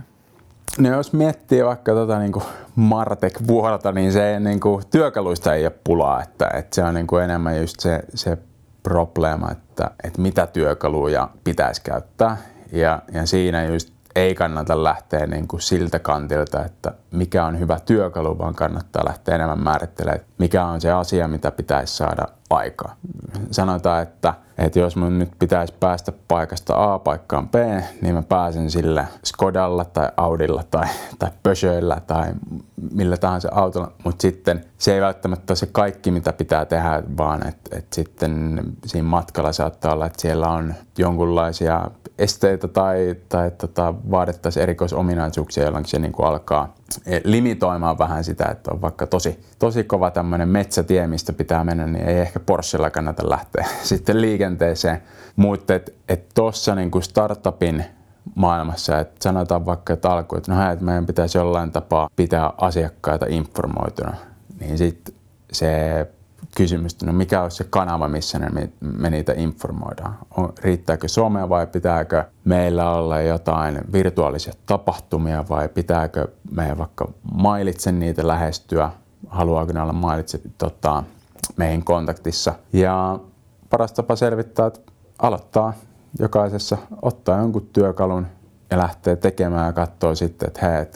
No 0.78 0.88
jos 0.88 1.12
miettii 1.12 1.64
vaikka 1.64 1.92
tota 1.92 2.18
niin 2.18 2.32
Martek-vuorta, 2.76 3.92
niin 3.92 4.12
se 4.12 4.40
niin 4.40 4.60
kuin, 4.60 4.84
työkaluista 4.90 5.54
ei 5.54 5.66
ole 5.66 5.74
pulaa, 5.84 6.22
että, 6.22 6.50
että 6.54 6.74
se 6.74 6.82
on 6.82 6.94
niin 6.94 7.06
kuin 7.06 7.24
enemmän 7.24 7.60
just 7.60 7.80
se, 7.80 8.00
se 8.14 8.38
probleema, 8.82 9.50
että, 9.50 9.90
että 10.04 10.20
mitä 10.20 10.46
työkaluja 10.46 11.28
pitäisi 11.44 11.82
käyttää. 11.82 12.36
Ja, 12.72 13.02
ja 13.12 13.26
siinä 13.26 13.64
just 13.64 13.94
ei 14.16 14.34
kannata 14.34 14.84
lähteä 14.84 15.26
niin 15.26 15.48
kuin 15.48 15.60
siltä 15.60 15.98
kantilta, 15.98 16.64
että 16.64 16.92
mikä 17.10 17.44
on 17.44 17.58
hyvä 17.58 17.80
työkalu, 17.80 18.38
vaan 18.38 18.54
kannattaa 18.54 19.04
lähteä 19.06 19.34
enemmän 19.34 19.62
määrittelemään, 19.62 20.20
mikä 20.38 20.64
on 20.64 20.80
se 20.80 20.92
asia, 20.92 21.28
mitä 21.28 21.50
pitäisi 21.50 21.96
saada 21.96 22.28
aikaa. 22.50 22.96
Sanotaan, 23.50 24.02
että, 24.02 24.34
että 24.58 24.78
jos 24.78 24.96
mun 24.96 25.18
nyt 25.18 25.30
pitäisi 25.38 25.74
päästä 25.80 26.12
paikasta 26.28 26.92
A 26.92 26.98
paikkaan 26.98 27.48
B, 27.48 27.54
niin 28.02 28.14
mä 28.14 28.22
pääsen 28.22 28.70
sillä 28.70 29.06
Skodalla 29.24 29.84
tai 29.84 30.08
Audilla 30.16 30.64
tai, 30.70 30.86
tai 31.18 31.30
Peugeotilla 31.42 32.00
tai 32.06 32.26
millä 32.92 33.16
tahansa 33.16 33.48
autolla, 33.52 33.92
mutta 34.04 34.22
sitten 34.22 34.64
se 34.78 34.94
ei 34.94 35.00
välttämättä 35.00 35.50
ole 35.50 35.56
se 35.56 35.66
kaikki, 35.66 36.10
mitä 36.10 36.32
pitää 36.32 36.64
tehdä, 36.64 37.02
vaan 37.16 37.48
että, 37.48 37.76
että 37.78 37.94
sitten 37.94 38.62
siinä 38.86 39.08
matkalla 39.08 39.52
saattaa 39.52 39.92
olla, 39.92 40.06
että 40.06 40.22
siellä 40.22 40.48
on 40.48 40.74
jonkunlaisia 40.98 41.90
esteitä 42.18 42.68
tai, 42.68 43.16
tai 43.28 43.50
tota, 43.50 43.94
vaadittaisiin 44.10 44.62
erikoisominaisuuksia, 44.62 45.64
jolloin 45.64 45.84
se 45.84 45.98
niin 45.98 46.12
kuin 46.12 46.26
alkaa 46.26 46.74
eh, 47.06 47.20
limitoimaan 47.24 47.98
vähän 47.98 48.24
sitä, 48.24 48.44
että 48.50 48.70
on 48.70 48.82
vaikka 48.82 49.06
tosi, 49.06 49.40
tosi 49.58 49.84
kova 49.84 50.10
tämmöinen 50.10 50.48
metsätie, 50.48 51.06
mistä 51.06 51.32
pitää 51.32 51.64
mennä, 51.64 51.86
niin 51.86 52.08
ei 52.08 52.18
ehkä 52.18 52.40
Porschella 52.40 52.90
kannata 52.90 53.30
lähteä 53.30 53.66
sitten 53.82 54.20
liikenteeseen. 54.20 55.02
Mutta 55.36 55.74
että 55.74 55.92
et 56.08 56.28
tuossa 56.34 56.74
niin 56.74 56.90
startupin 57.00 57.84
maailmassa, 58.34 58.98
että 58.98 59.14
sanotaan 59.22 59.66
vaikka, 59.66 59.92
että 59.92 60.10
alkuun, 60.10 60.38
että 60.38 60.52
no 60.52 60.62
hei, 60.62 60.72
että 60.72 60.84
meidän 60.84 61.06
pitäisi 61.06 61.38
jollain 61.38 61.72
tapaa 61.72 62.08
pitää 62.16 62.52
asiakkaita 62.56 63.26
informoituna, 63.28 64.16
niin 64.60 64.78
sitten 64.78 65.14
se 65.52 66.06
kysymys, 66.56 67.02
no 67.02 67.12
mikä 67.12 67.42
olisi 67.42 67.56
se 67.56 67.64
kanava, 67.64 68.08
missä 68.08 68.38
ne, 68.38 68.70
me 68.80 69.10
niitä 69.10 69.32
informoidaan. 69.36 70.18
On, 70.36 70.52
riittääkö 70.62 71.08
somea 71.08 71.48
vai 71.48 71.66
pitääkö 71.66 72.24
meillä 72.44 72.90
olla 72.90 73.20
jotain 73.20 73.80
virtuaalisia 73.92 74.52
tapahtumia 74.66 75.44
vai 75.48 75.68
pitääkö 75.68 76.28
meidän 76.50 76.78
vaikka 76.78 77.08
mailitse 77.34 77.92
niitä 77.92 78.26
lähestyä, 78.26 78.90
haluaako 79.28 79.72
ne 79.72 79.80
olla 79.80 79.92
mailitse 79.92 80.40
tota, 80.58 81.04
meihin 81.56 81.84
kontaktissa. 81.84 82.54
Ja 82.72 83.18
paras 83.70 83.92
tapa 83.92 84.16
selvittää, 84.16 84.66
että 84.66 84.80
aloittaa 85.18 85.72
jokaisessa, 86.18 86.78
ottaa 87.02 87.38
jonkun 87.38 87.68
työkalun 87.72 88.26
ja 88.70 88.78
lähtee 88.78 89.16
tekemään 89.16 89.66
ja 89.66 89.72
katsoo 89.72 90.14
sitten, 90.14 90.46
että 90.46 90.66
hei, 90.66 90.86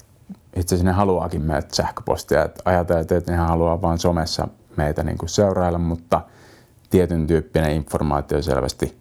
itse 0.56 0.74
asiassa 0.74 0.84
ne 0.84 0.92
haluaakin 0.92 1.42
meiltä 1.42 1.76
sähköpostia. 1.76 2.44
Että 2.44 2.62
ajateltiin, 2.64 3.18
että 3.18 3.32
ne 3.32 3.38
haluaa 3.38 3.82
vain 3.82 3.98
somessa 3.98 4.48
meitä 4.78 5.02
niin 5.02 5.18
kuin 5.18 5.28
seurailla, 5.28 5.78
mutta 5.78 6.20
tietyn 6.90 7.26
tyyppinen 7.26 7.70
informaatio 7.70 8.42
selvästi 8.42 8.96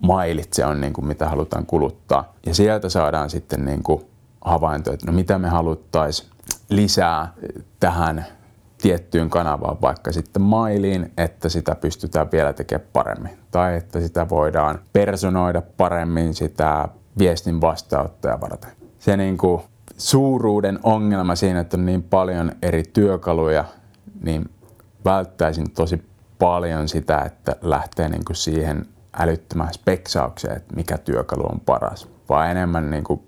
mailitse 0.00 0.66
on 0.66 0.80
niin 0.80 0.92
kuin 0.92 1.06
mitä 1.06 1.28
halutaan 1.28 1.66
kuluttaa. 1.66 2.34
Ja 2.46 2.54
sieltä 2.54 2.88
saadaan 2.88 3.30
sitten 3.30 3.64
niin 3.64 3.82
kuin 3.82 4.04
havainto, 4.40 4.92
että 4.92 5.06
no 5.06 5.12
mitä 5.12 5.38
me 5.38 5.48
haluttaisiin 5.48 6.30
lisää 6.68 7.32
tähän 7.80 8.26
tiettyyn 8.82 9.30
kanavaan, 9.30 9.76
vaikka 9.82 10.12
sitten 10.12 10.42
mailiin, 10.42 11.12
että 11.16 11.48
sitä 11.48 11.74
pystytään 11.74 12.28
vielä 12.32 12.52
tekemään 12.52 12.88
paremmin. 12.92 13.38
Tai 13.50 13.76
että 13.76 14.00
sitä 14.00 14.28
voidaan 14.28 14.78
personoida 14.92 15.62
paremmin 15.76 16.34
sitä 16.34 16.88
viestin 17.18 17.60
vastaanottaja 17.60 18.40
varten. 18.40 18.70
Se 18.98 19.16
niin 19.16 19.38
kuin 19.38 19.62
suuruuden 19.96 20.78
ongelma 20.82 21.34
siinä, 21.36 21.60
että 21.60 21.76
on 21.76 21.86
niin 21.86 22.02
paljon 22.02 22.52
eri 22.62 22.82
työkaluja, 22.92 23.64
niin 24.22 24.50
välttäisin 25.04 25.70
tosi 25.70 26.02
paljon 26.38 26.88
sitä, 26.88 27.18
että 27.18 27.56
lähtee 27.62 28.08
niin 28.08 28.24
kuin 28.24 28.36
siihen 28.36 28.86
älyttömään 29.18 29.74
speksaukseen, 29.74 30.56
että 30.56 30.76
mikä 30.76 30.98
työkalu 30.98 31.42
on 31.52 31.60
paras, 31.60 32.08
vaan 32.28 32.50
enemmän 32.50 32.90
niin 32.90 33.04
kuin 33.04 33.20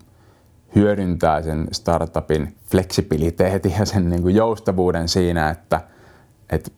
hyödyntää 0.75 1.43
sen 1.43 1.69
startupin 1.73 2.57
fleksibiliteetin 2.71 3.75
ja 3.79 3.85
sen 3.85 4.11
niin 4.11 4.23
kuin 4.23 4.35
joustavuuden 4.35 5.09
siinä, 5.09 5.51
että, 5.51 5.81
että 6.53 6.71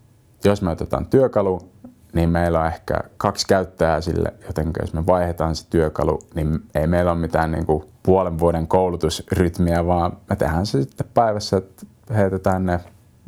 jos 0.45 0.63
me 0.63 0.71
otetaan 0.71 1.07
työkalu, 1.07 1.73
niin 2.13 2.29
meillä 2.29 2.61
on 2.61 2.67
ehkä 2.67 3.01
kaksi 3.17 3.47
käyttäjää 3.47 4.01
sille, 4.01 4.35
joten 4.47 4.71
jos 4.81 4.93
me 4.93 5.07
vaihdetaan 5.07 5.57
se 5.57 5.71
työkalu, 5.71 6.19
niin 6.35 6.61
ei 6.75 6.87
meillä 6.87 7.13
ole 7.13 7.21
mitään 7.21 7.53
niin 7.53 7.67
kuin 7.67 7.85
puolen 8.03 8.39
vuoden 8.39 8.67
koulutusrytmiä, 8.67 9.87
vaan 9.87 10.17
me 10.29 10.37
tehdään 10.37 10.67
se 10.67 10.83
sitten 10.83 11.07
päivässä, 11.15 11.57
että 11.57 11.87
heitetään 12.15 12.67
ne 12.67 12.81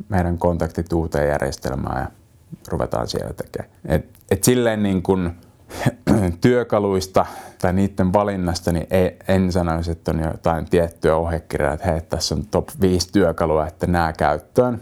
meidän 0.09 0.37
kontaktit 0.37 0.93
uuteen 0.93 1.29
järjestelmään 1.29 2.01
ja 2.01 2.07
ruvetaan 2.67 3.07
siellä 3.07 3.33
tekemään. 3.33 3.71
Et, 3.85 4.09
et 4.31 4.43
silleen 4.43 4.83
niin 4.83 5.03
kun 5.03 5.31
työkaluista 6.41 7.25
tai 7.61 7.73
niiden 7.73 8.13
valinnasta, 8.13 8.71
niin 8.71 8.87
ei, 8.91 9.17
en 9.27 9.51
sanoisi, 9.51 9.91
että 9.91 10.11
on 10.11 10.19
jotain 10.19 10.65
tiettyä 10.65 11.15
ohjekirjaa, 11.15 11.73
että 11.73 11.91
hei, 11.91 12.01
tässä 12.01 12.35
on 12.35 12.45
top 12.51 12.69
5 12.81 13.11
työkalua, 13.11 13.67
että 13.67 13.87
nämä 13.87 14.13
käyttöön, 14.13 14.81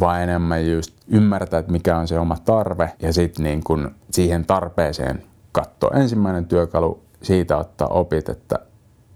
vaan 0.00 0.22
enemmän 0.22 0.70
just 0.70 0.94
ymmärtää, 1.08 1.60
että 1.60 1.72
mikä 1.72 1.96
on 1.96 2.08
se 2.08 2.18
oma 2.18 2.36
tarve 2.44 2.92
ja 3.02 3.12
sitten 3.12 3.44
niin 3.44 3.64
kun 3.64 3.94
siihen 4.10 4.46
tarpeeseen 4.46 5.22
katsoa. 5.52 5.90
Ensimmäinen 5.94 6.46
työkalu, 6.46 7.02
siitä 7.22 7.56
ottaa 7.56 7.88
opit, 7.88 8.28
että 8.28 8.58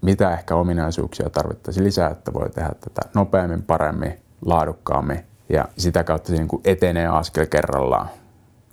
mitä 0.02 0.32
ehkä 0.32 0.54
ominaisuuksia 0.54 1.30
tarvittaisiin 1.30 1.84
lisää, 1.84 2.10
että 2.10 2.32
voi 2.32 2.50
tehdä 2.50 2.70
tätä 2.80 3.00
nopeammin, 3.14 3.62
paremmin 3.62 4.25
laadukkaammin 4.46 5.20
ja 5.48 5.64
sitä 5.78 6.04
kautta 6.04 6.28
se 6.28 6.34
niin 6.34 6.48
kuin 6.48 6.62
etenee 6.64 7.06
askel 7.06 7.46
kerrallaan 7.46 8.08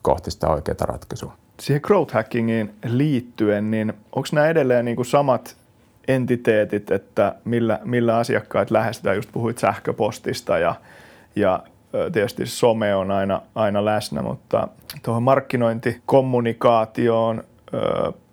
kohti 0.01 0.31
sitä 0.31 0.47
oikeaa 0.47 0.85
ratkaisua. 0.85 1.33
Siihen 1.59 1.81
growth 1.83 2.13
hackingiin 2.13 2.73
liittyen, 2.85 3.71
niin 3.71 3.93
onko 4.15 4.27
nämä 4.31 4.47
edelleen 4.47 4.85
niin 4.85 4.95
kuin 4.95 5.05
samat 5.05 5.55
entiteetit, 6.07 6.91
että 6.91 7.35
millä, 7.45 7.79
millä 7.83 8.17
asiakkaat 8.17 8.71
lähestytään, 8.71 9.15
just 9.15 9.29
puhuit 9.31 9.57
sähköpostista 9.57 10.57
ja, 10.57 10.75
ja 11.35 11.63
tietysti 12.11 12.45
some 12.45 12.95
on 12.95 13.11
aina, 13.11 13.41
aina 13.55 13.85
läsnä, 13.85 14.21
mutta 14.21 14.67
tuohon 15.03 15.23
markkinointikommunikaatioon 15.23 17.43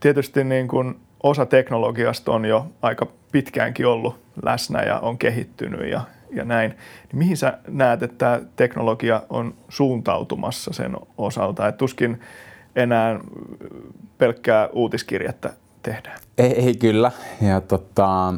tietysti 0.01 0.45
niin 0.45 0.69
kuin 0.69 1.01
osa 1.23 1.47
teknologiasta 1.47 2.33
on 2.33 2.45
jo 2.45 2.67
aika 2.83 3.07
pitkäänkin 3.33 3.87
ollut 3.87 4.19
läsnä 4.43 4.83
ja 4.83 4.99
on 4.99 5.19
kehittynyt 5.19 5.91
ja, 5.91 6.01
ja 6.33 6.45
näin. 6.45 6.71
Niin 6.71 7.19
mihin 7.19 7.37
sä 7.37 7.59
näet, 7.69 8.03
että 8.03 8.17
tämä 8.19 8.41
teknologia 8.57 9.23
on 9.31 9.55
suuntautumassa 9.69 10.73
sen 10.73 10.97
osalta? 11.19 11.69
Et 11.69 11.77
tuskin 11.77 12.21
enää 12.77 13.21
pelkkää 14.19 14.69
uutiskirjettä 14.73 15.53
tehdään. 15.83 16.19
Ei, 16.39 16.67
ei 16.67 16.77
kyllä. 16.77 17.13
Ja 17.41 17.61
tota, 17.61 18.35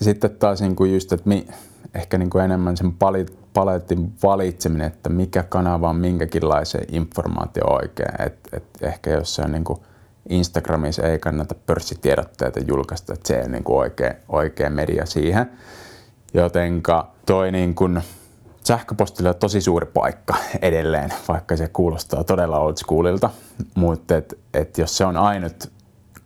sitten 0.00 0.30
taas 0.30 0.60
niin 0.60 0.76
kuin 0.76 0.94
just, 0.94 1.12
että 1.12 1.28
mi, 1.28 1.46
ehkä 1.94 2.18
niin 2.18 2.30
kuin 2.30 2.44
enemmän 2.44 2.76
sen 2.76 2.92
paletin 3.52 4.12
valitseminen, 4.22 4.86
että 4.86 5.08
mikä 5.08 5.42
kanava 5.42 5.90
on 5.90 5.96
minkäkinlaisen 5.96 6.84
informaatio 6.92 7.64
oikein. 7.66 8.22
Et, 8.26 8.38
et 8.52 8.64
ehkä 8.82 9.10
jossain 9.10 9.52
niin 9.52 9.64
kuin 9.64 9.78
Instagramissa 10.28 11.02
ei 11.02 11.18
kannata 11.18 11.54
pörssitiedotteita 11.66 12.60
julkaista, 12.60 13.12
että 13.12 13.28
se 13.28 13.42
on 13.44 13.52
niin 13.52 13.64
kuin 13.64 13.78
oikea, 13.78 14.14
oikea 14.28 14.70
media 14.70 15.06
siihen. 15.06 15.50
Jotenka 16.34 17.10
toi 17.26 17.52
niin 17.52 17.74
kuin 17.74 18.02
sähköpostilla 18.64 19.28
on 19.30 19.36
tosi 19.36 19.60
suuri 19.60 19.86
paikka 19.86 20.34
edelleen, 20.62 21.12
vaikka 21.28 21.56
se 21.56 21.68
kuulostaa 21.68 22.24
todella 22.24 22.58
old 22.58 22.76
schoolilta. 22.76 23.30
Mutta 23.74 24.16
et, 24.16 24.38
et 24.54 24.78
jos 24.78 24.96
se 24.96 25.04
on 25.04 25.16
ainut 25.16 25.72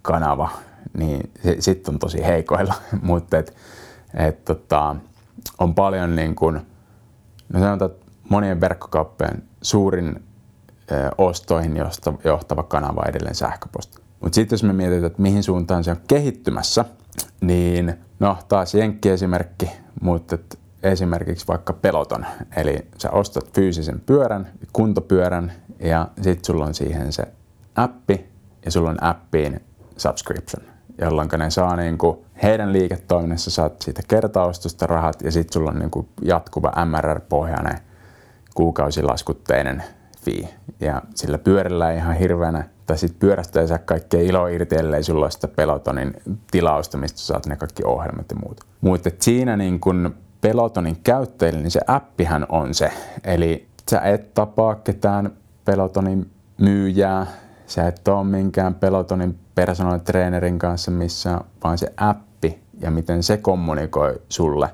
kanava, 0.02 0.50
niin 0.98 1.30
sitten 1.58 1.94
on 1.94 1.98
tosi 1.98 2.24
heikoilla. 2.24 2.74
Mutta 3.02 3.38
et, 3.38 3.56
et, 4.14 4.44
tota, 4.44 4.96
on 5.58 5.74
paljon 5.74 6.16
niin 6.16 6.34
kuin, 6.34 6.60
no 7.52 7.60
sanotaan, 7.60 7.90
että 7.90 8.06
monien 8.28 8.60
verkkokauppojen 8.60 9.42
suurin 9.62 10.22
ostoihin 11.18 11.76
johtava 12.24 12.62
kanava 12.62 13.02
edelleen 13.08 13.34
sähköposti. 13.34 13.98
Mutta 14.20 14.34
sitten 14.34 14.54
jos 14.54 14.62
me 14.62 14.72
mietitään, 14.72 15.04
että 15.04 15.22
mihin 15.22 15.42
suuntaan 15.42 15.84
se 15.84 15.90
on 15.90 15.96
kehittymässä, 16.08 16.84
niin 17.40 17.94
no 18.20 18.38
taas 18.48 18.74
jenkki-esimerkki, 18.74 19.70
mutta 20.00 20.38
esimerkiksi 20.82 21.48
vaikka 21.48 21.72
peloton. 21.72 22.26
Eli 22.56 22.86
sä 22.98 23.10
ostat 23.10 23.52
fyysisen 23.54 24.00
pyörän, 24.00 24.50
kuntopyörän 24.72 25.52
ja 25.80 26.08
sitten 26.22 26.44
sulla 26.44 26.64
on 26.64 26.74
siihen 26.74 27.12
se 27.12 27.22
appi 27.74 28.26
ja 28.64 28.70
sulla 28.70 28.90
on 28.90 29.04
appiin 29.04 29.60
subscription, 29.96 30.66
jolloin 30.98 31.28
ne 31.38 31.50
saa 31.50 31.76
niinku, 31.76 32.24
heidän 32.42 32.72
liiketoiminnassa 32.72 33.50
saat 33.50 33.82
siitä 33.82 34.02
kertaostosta 34.08 34.86
rahat 34.86 35.22
ja 35.22 35.32
sitten 35.32 35.52
sulla 35.52 35.70
on 35.70 35.78
niinku 35.78 36.08
jatkuva 36.22 36.72
MRR-pohjainen 36.84 37.78
kuukausilaskutteinen 38.54 39.82
fee. 40.24 40.48
Ja 40.80 41.02
sillä 41.14 41.38
pyörällä 41.38 41.92
ihan 41.92 42.16
hirveänä, 42.16 42.68
tai 42.86 42.98
sitten 42.98 43.18
pyörästä 43.18 43.60
ei 43.60 43.68
saa 43.68 43.78
kaikkea 43.78 44.20
ilo 44.20 44.46
irti, 44.46 44.76
ellei 44.76 45.02
sulla 45.02 45.24
ole 45.24 45.30
sitä 45.30 45.48
pelotonin 45.48 46.14
tilausta, 46.50 46.98
mistä 46.98 47.18
saat 47.18 47.46
ne 47.46 47.56
kaikki 47.56 47.82
ohjelmat 47.84 48.26
ja 48.30 48.36
muut. 48.44 48.60
Mutta 48.80 49.10
siinä 49.18 49.56
niin 49.56 49.80
kun 49.80 50.14
pelotonin 50.40 50.96
käyttäjille, 51.04 51.60
niin 51.60 51.70
se 51.70 51.80
appihan 51.86 52.46
on 52.48 52.74
se. 52.74 52.92
Eli 53.24 53.66
sä 53.90 54.00
et 54.00 54.34
tapaa 54.34 54.74
ketään 54.74 55.32
pelotonin 55.64 56.30
myyjää, 56.58 57.26
sä 57.66 57.88
et 57.88 58.08
ole 58.08 58.24
minkään 58.24 58.74
pelotonin 58.74 59.38
personal 59.54 59.98
trainerin 59.98 60.58
kanssa 60.58 60.90
missä, 60.90 61.40
vaan 61.64 61.78
se 61.78 61.92
appi 61.96 62.58
ja 62.80 62.90
miten 62.90 63.22
se 63.22 63.36
kommunikoi 63.36 64.22
sulle, 64.28 64.68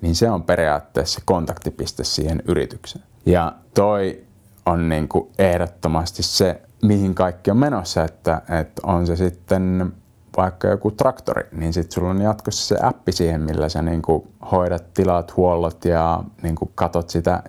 niin 0.00 0.14
se 0.14 0.30
on 0.30 0.42
periaatteessa 0.42 1.20
kontaktipiste 1.24 2.04
siihen 2.04 2.42
yritykseen. 2.48 3.04
Ja 3.26 3.52
toi 3.74 4.24
on 4.66 4.88
niin 4.88 5.08
kuin 5.08 5.28
ehdottomasti 5.38 6.22
se, 6.22 6.60
mihin 6.86 7.14
kaikki 7.14 7.50
on 7.50 7.56
menossa, 7.56 8.04
että, 8.04 8.42
että 8.60 8.82
on 8.82 9.06
se 9.06 9.16
sitten 9.16 9.92
vaikka 10.36 10.68
joku 10.68 10.90
traktori, 10.90 11.48
niin 11.52 11.72
sitten 11.72 11.92
sulla 11.92 12.10
on 12.10 12.22
jatkossa 12.22 12.66
se 12.66 12.86
appi 12.86 13.12
siihen, 13.12 13.40
millä 13.40 13.68
sä 13.68 13.82
niin 13.82 14.02
kuin 14.02 14.28
hoidat 14.52 14.94
tilat, 14.94 15.36
huollot 15.36 15.84
ja 15.84 16.24
niin 16.42 16.54
kuin 16.54 16.70
katot 16.74 17.10
sitä 17.10 17.42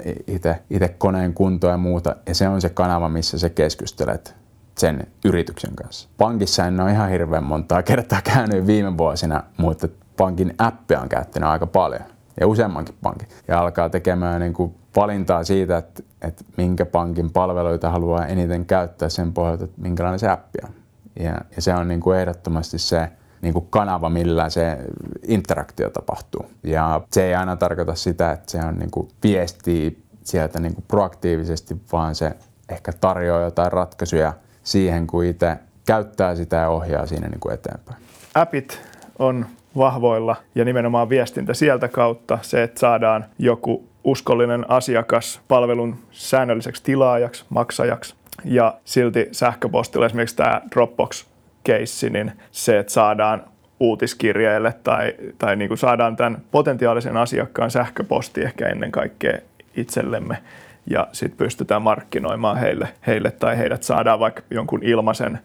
itse 0.70 0.90
koneen 0.98 1.34
kuntoa 1.34 1.72
ja 1.72 1.78
muuta. 1.78 2.16
Ja 2.28 2.36
se 2.36 2.48
on 2.48 2.62
se 2.62 2.70
kanava, 2.70 3.10
missä 3.10 3.40
sä 3.40 3.50
keskustelet 3.50 4.36
sen 4.78 5.08
yrityksen 5.26 5.76
kanssa. 5.76 6.10
Pankissa 6.18 6.66
en 6.66 6.80
ole 6.80 6.92
ihan 6.92 7.10
hirveän 7.10 7.44
montaa 7.44 7.84
kertaa 7.84 8.22
käynyt 8.22 8.68
viime 8.68 8.98
vuosina, 8.98 9.44
mutta 9.58 9.88
pankin 10.18 10.56
appia 10.58 11.02
on 11.02 11.10
käyttänyt 11.10 11.50
aika 11.50 11.68
paljon 11.68 12.15
ja 12.40 12.48
useammankin 12.48 12.96
pankin. 13.02 13.28
Ja 13.48 13.60
alkaa 13.60 13.90
tekemään 13.90 14.42
niin 14.42 14.54
kuin 14.54 14.76
valintaa 14.96 15.44
siitä, 15.44 15.78
että, 15.78 16.04
että 16.22 16.44
minkä 16.58 16.86
pankin 16.86 17.32
palveluita 17.32 17.90
haluaa 17.90 18.26
eniten 18.26 18.66
käyttää 18.66 19.10
sen 19.10 19.34
pohjalta, 19.34 19.64
että 19.64 19.82
minkälainen 19.82 20.20
se 20.20 20.30
appi 20.30 20.60
on. 20.64 20.70
Ja, 21.20 21.38
ja 21.56 21.62
se 21.62 21.74
on 21.74 21.88
niin 21.88 22.02
kuin 22.02 22.20
ehdottomasti 22.20 22.80
se 22.80 23.10
niin 23.42 23.54
kuin 23.54 23.68
kanava, 23.70 24.10
millä 24.10 24.50
se 24.50 24.78
interaktio 25.28 25.90
tapahtuu. 25.90 26.46
Ja 26.64 27.02
se 27.12 27.24
ei 27.24 27.36
aina 27.36 27.56
tarkoita 27.56 27.96
sitä, 27.96 28.32
että 28.32 28.52
se 28.52 28.60
on 28.60 28.80
niin 28.80 28.92
kuin 28.92 29.08
viestii 29.24 30.04
sieltä 30.24 30.60
niin 30.60 30.76
kuin 30.76 30.86
proaktiivisesti, 30.88 31.82
vaan 31.92 32.16
se 32.16 32.32
ehkä 32.70 32.92
tarjoaa 33.02 33.42
jotain 33.42 33.72
ratkaisuja 33.72 34.34
siihen, 34.64 35.08
kun 35.08 35.26
itse 35.26 35.58
käyttää 35.86 36.36
sitä 36.36 36.56
ja 36.56 36.70
ohjaa 36.70 37.06
siinä 37.06 37.28
niin 37.28 37.40
kuin 37.40 37.54
eteenpäin. 37.54 37.98
Appit 38.36 38.82
on 39.20 39.46
vahvoilla 39.78 40.36
ja 40.56 40.66
nimenomaan 40.66 41.10
viestintä 41.10 41.54
sieltä 41.54 41.88
kautta, 41.88 42.40
se, 42.42 42.64
että 42.64 42.80
saadaan 42.80 43.26
joku 43.40 43.88
uskollinen 44.04 44.66
asiakas 44.70 45.42
palvelun 45.48 45.96
säännölliseksi 46.12 46.84
tilaajaksi, 46.84 47.46
maksajaksi. 47.50 48.16
Ja 48.44 48.74
silti 48.86 49.28
sähköpostilla 49.32 50.06
esimerkiksi 50.06 50.36
tämä 50.36 50.62
Dropbox-keissi, 50.72 52.10
niin 52.10 52.32
se, 52.52 52.80
että 52.80 52.94
saadaan 52.94 53.44
uutiskirjeelle 53.80 54.74
tai, 54.84 55.14
tai 55.38 55.56
niin 55.56 55.68
kuin 55.68 55.78
saadaan 55.78 56.16
tämän 56.16 56.38
potentiaalisen 56.52 57.18
asiakkaan 57.18 57.72
sähköposti 57.72 58.42
ehkä 58.42 58.68
ennen 58.68 58.92
kaikkea 58.92 59.38
itsellemme 59.76 60.38
ja 60.90 61.08
sitten 61.12 61.38
pystytään 61.38 61.82
markkinoimaan 61.82 62.58
heille, 62.58 62.88
heille 63.08 63.32
tai 63.32 63.58
heidät 63.58 63.84
saadaan 63.84 64.20
vaikka 64.20 64.42
jonkun 64.50 64.84
ilmaisen 64.84 65.40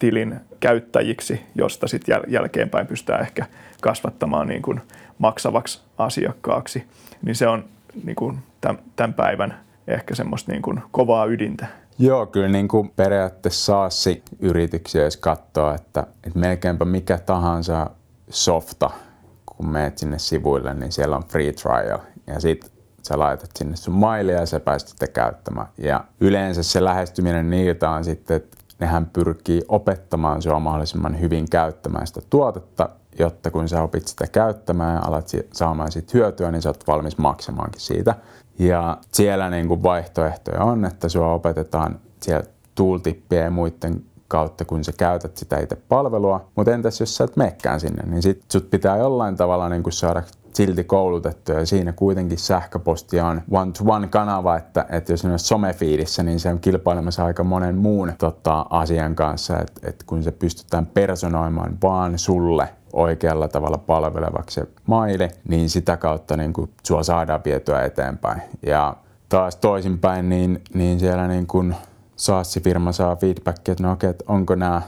käyttäjätilin 0.00 0.40
käyttäjiksi, 0.60 1.40
josta 1.54 1.88
sitten 1.88 2.16
jäl- 2.16 2.24
jälkeenpäin 2.28 2.86
pystytään 2.86 3.20
ehkä 3.20 3.46
kasvattamaan 3.80 4.48
niin 4.48 4.62
kuin 4.62 4.80
maksavaksi 5.18 5.80
asiakkaaksi. 5.98 6.84
Niin 7.22 7.36
se 7.36 7.48
on 7.48 7.64
niin 8.04 8.16
kuin 8.16 8.38
tämän 8.96 9.14
päivän 9.14 9.60
ehkä 9.88 10.14
semmoista 10.14 10.52
niin 10.52 10.62
kuin 10.62 10.82
kovaa 10.90 11.24
ydintä. 11.24 11.66
Joo, 11.98 12.26
kyllä 12.26 12.48
niin 12.48 12.68
kuin 12.68 12.90
periaatteessa 12.96 13.64
saasi 13.64 14.22
yrityksiä, 14.38 15.04
jos 15.04 15.16
katsoo, 15.16 15.74
että, 15.74 16.06
että 16.24 16.38
melkeinpä 16.38 16.84
mikä 16.84 17.18
tahansa 17.18 17.90
softa, 18.30 18.90
kun 19.46 19.68
menet 19.68 19.98
sinne 19.98 20.18
sivuille, 20.18 20.74
niin 20.74 20.92
siellä 20.92 21.16
on 21.16 21.24
free 21.28 21.52
trial. 21.52 21.98
Ja 22.26 22.40
sitten 22.40 22.70
sä 23.02 23.18
laitat 23.18 23.50
sinne 23.56 23.76
sun 23.76 23.94
mailia 23.94 24.40
ja 24.40 24.46
sä 24.46 24.60
pääset 24.60 24.88
sitä 24.88 25.06
käyttämään. 25.06 25.68
Ja 25.78 26.04
yleensä 26.20 26.62
se 26.62 26.84
lähestyminen 26.84 27.50
niiltä 27.50 27.90
on 27.90 28.04
sitten, 28.04 28.36
että 28.36 28.56
nehän 28.80 29.06
pyrkii 29.06 29.62
opettamaan 29.68 30.42
sua 30.42 30.58
mahdollisimman 30.58 31.20
hyvin 31.20 31.50
käyttämään 31.50 32.06
sitä 32.06 32.20
tuotetta, 32.30 32.88
jotta 33.18 33.50
kun 33.50 33.68
sä 33.68 33.82
opit 33.82 34.08
sitä 34.08 34.26
käyttämään 34.26 34.94
ja 34.94 35.02
alat 35.04 35.30
saamaan 35.52 35.92
siitä 35.92 36.10
hyötyä, 36.14 36.50
niin 36.50 36.62
sä 36.62 36.68
oot 36.68 36.86
valmis 36.86 37.18
maksamaankin 37.18 37.80
siitä. 37.80 38.14
Ja 38.58 38.96
siellä 39.12 39.50
niin 39.50 39.68
kuin 39.68 39.82
vaihtoehtoja 39.82 40.64
on, 40.64 40.84
että 40.84 41.08
sua 41.08 41.32
opetetaan 41.32 42.00
siellä 42.22 42.46
tooltippien 42.74 43.44
ja 43.44 43.50
muiden 43.50 44.04
kautta, 44.28 44.64
kun 44.64 44.84
sä 44.84 44.92
käytät 44.92 45.36
sitä 45.36 45.58
itse 45.58 45.76
palvelua. 45.76 46.48
Mutta 46.56 46.72
entäs 46.72 47.00
jos 47.00 47.16
sä 47.16 47.24
et 47.24 47.34
sinne, 47.78 48.02
niin 48.06 48.22
sit 48.22 48.44
sut 48.52 48.70
pitää 48.70 48.96
jollain 48.96 49.36
tavalla 49.36 49.68
niin 49.68 49.82
kuin 49.82 49.92
saada 49.92 50.22
silti 50.52 50.84
koulutettu 50.84 51.52
ja 51.52 51.66
siinä 51.66 51.92
kuitenkin 51.92 52.38
sähköposti 52.38 53.20
on 53.20 53.42
one-to-one 53.50 54.08
kanava, 54.08 54.56
että, 54.56 54.86
että 54.90 55.12
jos 55.12 55.24
on 55.24 55.38
somefiidissä, 55.38 56.22
niin 56.22 56.40
se 56.40 56.48
on 56.48 56.60
kilpailemassa 56.60 57.24
aika 57.24 57.44
monen 57.44 57.76
muun 57.76 58.12
tota, 58.18 58.66
asian 58.70 59.14
kanssa, 59.14 59.58
että, 59.58 59.88
että 59.88 60.04
kun 60.06 60.22
se 60.22 60.30
pystytään 60.30 60.86
personoimaan 60.86 61.78
vaan 61.82 62.18
sulle 62.18 62.68
oikealla 62.92 63.48
tavalla 63.48 63.78
palvelevaksi 63.78 64.54
se 64.54 64.66
maili, 64.86 65.28
niin 65.48 65.70
sitä 65.70 65.96
kautta 65.96 66.36
niin 66.36 66.52
kuin 66.52 66.70
sua 66.86 67.02
saadaan 67.02 67.40
vietyä 67.44 67.84
eteenpäin. 67.84 68.42
Ja 68.66 68.96
taas 69.28 69.56
toisinpäin, 69.56 70.28
niin, 70.28 70.62
niin 70.74 71.00
siellä 71.00 71.28
niin 71.28 71.46
kuin 71.46 71.76
SaaS-firma 72.16 72.92
saa 72.92 73.16
feedbackia, 73.16 73.72
että 73.72 73.84
no 73.84 73.92
okei, 73.92 74.10
että 74.10 74.24
onko 74.28 74.54
nämä 74.54 74.82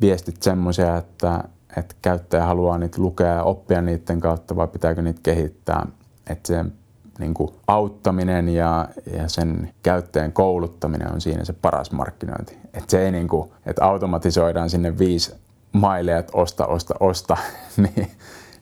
viestit 0.00 0.42
semmoisia, 0.42 0.96
että, 0.96 1.44
että 1.76 1.94
käyttäjä 2.02 2.44
haluaa 2.44 2.78
niitä 2.78 3.02
lukea 3.02 3.26
ja 3.26 3.42
oppia 3.42 3.82
niiden 3.82 4.20
kautta 4.20 4.56
vai 4.56 4.68
pitääkö 4.68 5.02
niitä 5.02 5.20
kehittää. 5.22 5.86
Että 6.30 6.46
se 6.46 6.64
niin 7.18 7.34
kuin 7.34 7.50
auttaminen 7.66 8.48
ja, 8.48 8.88
ja 9.16 9.28
sen 9.28 9.72
käyttäjän 9.82 10.32
kouluttaminen 10.32 11.12
on 11.12 11.20
siinä 11.20 11.44
se 11.44 11.52
paras 11.52 11.92
markkinointi. 11.92 12.58
Että 12.64 12.90
se 12.90 13.04
ei 13.04 13.10
niin 13.10 13.28
kuin, 13.28 13.50
että 13.66 13.84
automatisoidaan 13.84 14.70
sinne 14.70 14.98
viisi 14.98 15.34
maileja, 15.72 16.18
että 16.18 16.32
osta, 16.34 16.66
osta, 16.66 16.94
osta, 17.00 17.36
niin, 17.76 18.10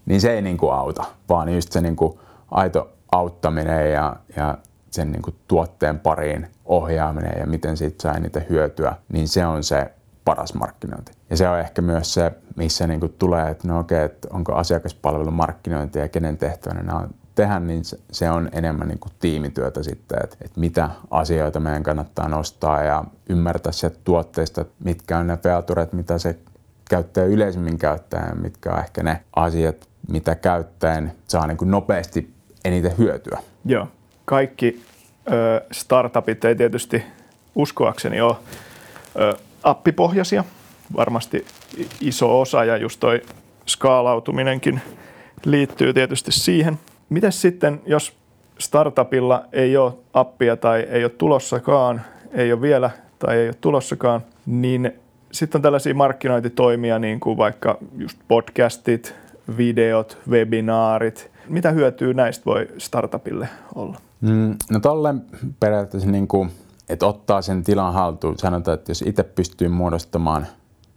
niin 0.07 0.21
se 0.21 0.33
ei 0.33 0.43
niin 0.43 0.57
kuin 0.57 0.73
auta, 0.73 1.05
vaan 1.29 1.55
just 1.55 1.73
se 1.73 1.81
niin 1.81 1.97
kuin 1.97 2.19
aito 2.51 2.93
auttaminen 3.13 3.93
ja, 3.93 4.17
ja 4.37 4.59
sen 4.91 5.13
niin 5.13 5.23
kuin 5.23 5.37
tuotteen 5.49 5.99
pariin 5.99 6.47
ohjaaminen 6.65 7.41
ja 7.41 7.47
miten 7.47 7.77
siitä 7.77 8.03
saa 8.03 8.19
niitä 8.19 8.43
hyötyä, 8.51 8.97
niin 9.13 9.29
se 9.29 9.47
on 9.47 9.65
se 9.65 9.91
paras 10.25 10.55
markkinointi. 10.55 11.13
Ja 11.31 11.37
se 11.37 11.49
on 11.49 11.61
ehkä 11.61 11.83
myös 11.83 12.15
se, 12.15 12.33
missä 12.57 12.87
niin 12.87 13.01
kuin 13.01 13.15
tulee, 13.19 13.51
että 13.51 13.69
no 13.69 13.79
okei, 13.79 14.05
että 14.05 14.29
onko 14.33 14.55
asiakaspalvelun 14.55 15.33
markkinointi 15.33 15.99
ja 15.99 16.09
kenen 16.09 16.39
tehtävänä 16.39 16.83
nämä 16.83 16.99
on 16.99 17.15
tehdä, 17.35 17.61
niin 17.61 17.83
se 18.13 18.31
on 18.31 18.49
enemmän 18.53 18.89
niin 18.89 18.99
kuin 18.99 19.13
tiimityötä 19.21 19.83
sitten, 19.83 20.19
että, 20.25 20.37
että 20.41 20.61
mitä 20.61 20.91
asioita 21.11 21.61
meidän 21.61 21.83
kannattaa 21.83 22.29
nostaa 22.29 22.83
ja 22.83 23.05
ymmärtää 23.29 23.73
se 23.73 23.91
tuotteista, 23.91 24.65
mitkä 24.85 25.19
on 25.19 25.27
ne 25.27 25.37
featuret, 25.37 25.93
mitä 25.93 26.19
se 26.19 26.39
käyttäjä 26.91 27.27
yleisemmin 27.27 27.79
käyttää, 27.79 28.35
mitkä 28.35 28.73
on 28.73 28.79
ehkä 28.79 29.03
ne 29.03 29.23
asiat, 29.37 29.89
mitä 30.09 30.35
käyttäen 30.35 31.13
saa 31.29 31.47
niin 31.47 31.57
kuin 31.57 31.71
nopeasti 31.71 32.31
eniten 32.65 32.99
hyötyä. 32.99 33.39
Joo, 33.65 33.89
kaikki 34.25 34.83
ö, 35.33 35.65
startupit 35.73 36.45
ei 36.45 36.55
tietysti 36.55 37.05
uskoakseni 37.55 38.21
ole 38.21 38.37
ö, 39.21 39.37
appipohjaisia. 39.63 40.45
Varmasti 40.97 41.45
iso 42.01 42.41
osa 42.41 42.65
ja 42.65 42.77
just 42.77 43.01
toi 43.01 43.23
skaalautuminenkin 43.67 44.81
liittyy 45.45 45.93
tietysti 45.93 46.33
siihen. 46.33 46.79
Miten 47.09 47.33
sitten, 47.33 47.81
jos 47.87 48.13
startupilla 48.59 49.45
ei 49.53 49.77
ole 49.77 49.93
appia 50.13 50.57
tai 50.57 50.81
ei 50.81 51.05
ole 51.05 51.11
tulossakaan, 51.11 52.03
ei 52.33 52.53
ole 52.53 52.61
vielä 52.61 52.91
tai 53.19 53.37
ei 53.37 53.49
ole 53.49 53.57
tulossakaan, 53.61 54.21
niin 54.47 54.93
sitten 55.33 55.59
on 55.59 55.63
tällaisia 55.63 55.95
markkinointitoimia, 55.95 56.99
niin 56.99 57.21
kuin 57.21 57.37
vaikka 57.37 57.79
just 57.97 58.19
podcastit, 58.29 59.15
videot, 59.57 60.19
webinaarit. 60.29 61.31
Mitä 61.49 61.71
hyötyä 61.71 62.15
näistä 62.15 62.45
voi 62.45 62.69
startupille 62.79 63.49
olla? 63.75 63.99
Mm, 64.21 64.57
no 64.71 64.81
tolle 64.81 65.15
periaatteessa 65.61 66.11
niin 66.11 66.29
kuin, 66.29 66.51
että 66.89 67.07
ottaa 67.07 67.43
sen 67.43 67.65
tilan 67.65 67.93
haltuun. 67.93 68.39
Sanotaan, 68.39 68.75
että 68.75 68.91
jos 68.91 69.03
itse 69.03 69.23
pystyy 69.23 69.69
muodostamaan 69.69 70.47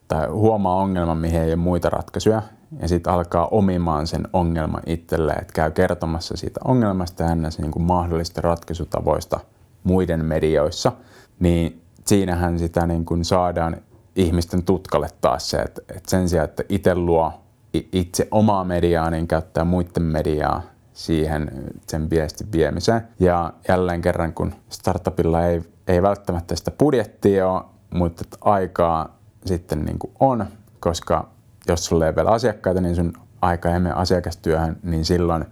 tai 0.10 0.28
huomaa 0.28 0.76
ongelman, 0.76 1.18
mihin 1.18 1.42
ei 1.42 1.50
ole 1.50 1.56
muita 1.56 1.90
ratkaisuja, 1.90 2.42
ja 2.82 2.88
sitten 2.88 3.14
alkaa 3.14 3.48
omimaan 3.48 4.08
sen 4.08 4.28
ongelman 4.34 4.82
itselleen, 4.86 5.42
että 5.42 5.54
käy 5.54 5.72
kertomassa 5.72 6.38
siitä 6.38 6.60
ongelmasta 6.64 7.24
ja 7.24 7.30
ennäs 7.30 7.60
niin 7.60 7.72
kuin 7.72 7.84
mahdollista 7.84 8.42
ratkaisutavoista 8.42 9.40
muiden 9.84 10.26
medioissa, 10.26 10.92
niin 11.40 11.82
siinähän 12.06 12.60
sitä 12.60 12.88
niin 12.88 13.06
kuin 13.06 13.26
saadaan 13.26 13.78
ihmisten 14.16 14.64
tutkalle 14.64 15.08
taas 15.22 15.50
se, 15.50 15.58
että, 15.58 15.82
että 15.90 16.10
sen 16.10 16.30
sijaan, 16.30 16.50
että 16.50 16.64
itse 16.70 16.96
luo 16.96 17.34
itse 17.74 18.28
omaa 18.32 18.64
mediaa, 18.64 19.10
niin 19.10 19.28
käyttää 19.28 19.66
muiden 19.66 20.04
mediaa 20.04 20.62
siihen 20.94 21.52
sen 21.88 22.10
viestin 22.10 22.52
viemiseen. 22.52 23.02
Ja 23.20 23.54
jälleen 23.68 24.02
kerran, 24.02 24.34
kun 24.34 24.54
startupilla 24.70 25.46
ei, 25.46 25.62
ei 25.88 26.02
välttämättä 26.02 26.56
sitä 26.56 26.72
budjettia 26.72 27.52
ole, 27.52 27.64
mutta 27.94 28.24
aikaa 28.42 29.19
sitten 29.46 29.86
niin 29.86 30.00
kuin 30.00 30.14
on, 30.20 30.46
koska 30.80 31.30
jos 31.68 31.86
sulla 31.86 32.06
ei 32.06 32.16
vielä 32.16 32.30
asiakkaita, 32.30 32.82
niin 32.82 32.96
sun 32.96 33.14
aika 33.42 33.74
ei 33.74 33.80
mene 33.80 33.96
asiakastyöhön, 33.96 34.78
niin 34.84 35.06
silloin 35.06 35.46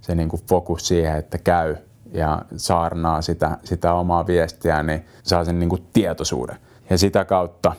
se 0.00 0.14
niin 0.14 0.28
kuin 0.28 0.42
fokus 0.48 0.88
siihen, 0.88 1.16
että 1.16 1.38
käy 1.38 1.76
ja 2.12 2.42
saarnaa 2.56 3.22
sitä, 3.22 3.58
sitä 3.64 3.94
omaa 3.94 4.26
viestiä, 4.26 4.82
niin 4.82 5.04
saa 5.22 5.44
sen 5.44 5.58
niin 5.58 5.68
kuin 5.68 5.86
tietoisuuden. 5.92 6.56
Ja 6.90 6.98
sitä 6.98 7.24
kautta, 7.24 7.72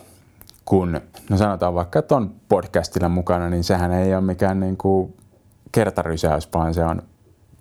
kun 0.64 1.00
no 1.30 1.36
sanotaan 1.36 1.74
vaikka, 1.74 1.98
että 1.98 2.16
on 2.16 2.34
podcastilla 2.48 3.08
mukana, 3.08 3.50
niin 3.50 3.64
sehän 3.64 3.92
ei 3.92 4.14
ole 4.14 4.20
mikään 4.20 4.60
niin 4.60 4.76
kuin 4.76 5.16
kertarysäys, 5.72 6.48
vaan 6.54 6.74
se 6.74 6.84
on 6.84 7.02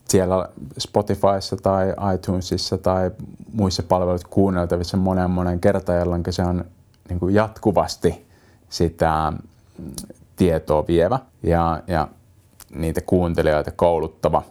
siellä 0.10 0.50
Spotifyssa 0.78 1.58
tai 1.58 1.94
iTunesissa 2.16 2.78
tai 2.78 3.12
muissa 3.54 3.84
palveluissa 3.84 4.28
kuunneltavissa 4.28 4.98
monen 4.98 5.32
monen 5.32 5.60
kertaan, 5.60 6.00
jolloin 6.00 6.24
se 6.30 6.42
on 6.42 6.66
niin 7.10 7.20
kuin 7.20 7.36
jatkuvasti 7.36 8.26
sitä 8.70 9.34
tietoa 10.36 10.88
vievä 10.88 11.20
ja, 11.44 11.84
ja 11.88 12.08
niitä 12.76 13.02
kuuntelijoita 13.02 13.72
kouluttava. 13.72 14.44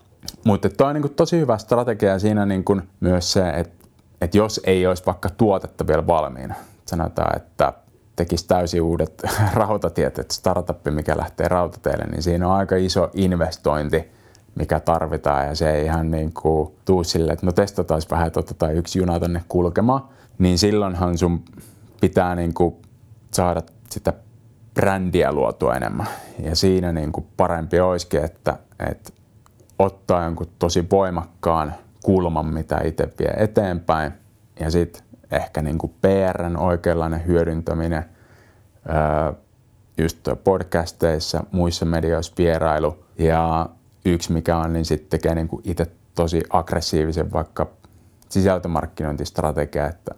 Mutta 0.45 0.69
toi 0.69 0.89
on 0.89 0.95
niin 0.95 1.15
tosi 1.15 1.39
hyvä 1.41 1.59
strategia 1.59 2.19
siinä 2.19 2.47
niin 2.47 2.65
kuin 2.65 2.83
myös 3.01 3.33
se, 3.33 3.51
että, 3.51 3.89
että 4.21 4.37
jos 4.39 4.61
ei 4.65 4.87
olisi 4.87 5.07
vaikka 5.07 5.29
tuotetta 5.29 5.87
vielä 5.87 6.07
valmiina, 6.07 6.55
sanotaan, 6.87 7.37
että 7.37 7.73
tekisi 8.17 8.47
täysin 8.47 8.83
uudet 8.83 9.23
rautatiet, 9.55 10.19
että 10.19 10.35
startup, 10.35 10.79
mikä 10.91 11.17
lähtee 11.17 11.49
rautateille, 11.49 12.05
niin 12.05 12.23
siinä 12.23 12.49
on 12.49 12.55
aika 12.55 12.77
iso 12.77 13.11
investointi, 13.15 14.05
mikä 14.55 14.81
tarvitaan 14.81 15.47
ja 15.47 15.55
se 15.55 15.71
ei 15.71 15.85
ihan 15.85 16.11
niin 16.11 16.33
kuin 16.33 16.75
tuu 16.85 17.05
sille, 17.05 17.33
että 17.33 17.47
no 17.47 17.53
testataan 17.53 18.03
vähän, 18.11 18.27
että 18.27 18.41
otetaan 18.41 18.77
yksi 18.77 18.99
juna 18.99 19.21
tonne 19.21 19.43
kulkemaan, 19.49 20.05
niin 20.39 20.59
silloinhan 20.59 21.19
sun 21.19 21.45
pitää 22.01 22.35
niin 22.35 22.55
kuin 22.55 22.75
saada 23.31 23.63
sitä 23.91 24.13
brändiä 24.75 25.33
luotua 25.33 25.75
enemmän. 25.75 26.07
Ja 26.39 26.57
siinä 26.57 26.93
niin 26.93 27.13
kuin 27.13 27.27
parempi 27.37 27.81
olisikin, 27.81 28.25
että, 28.25 28.57
että 28.91 29.13
ottaa 29.79 30.25
jonkun 30.25 30.47
tosi 30.59 30.87
voimakkaan 30.91 31.75
kulman, 32.03 32.47
mitä 32.47 32.81
itse 32.85 33.09
vie 33.19 33.35
eteenpäin. 33.37 34.13
Ja 34.61 34.71
sitten 34.71 35.03
ehkä 35.31 35.63
niin 35.63 35.79
kuin 35.79 35.95
PRn 36.01 36.57
oikeanlainen 36.57 37.27
hyödyntäminen 37.27 38.05
öö, 38.89 39.33
just 39.99 40.29
podcasteissa, 40.45 41.45
muissa 41.53 41.85
medioissa 41.85 42.33
vierailu. 42.39 43.05
Ja 43.19 43.69
yksi 44.05 44.33
mikä 44.33 44.57
on, 44.57 44.73
niin 44.73 44.85
sitten 44.85 45.11
tekee 45.11 45.35
niin 45.35 45.49
itse 45.65 45.87
tosi 46.15 46.43
aggressiivisen 46.51 47.33
vaikka 47.33 47.67
sisältömarkkinointistrategia, 48.29 49.89
että 49.89 50.15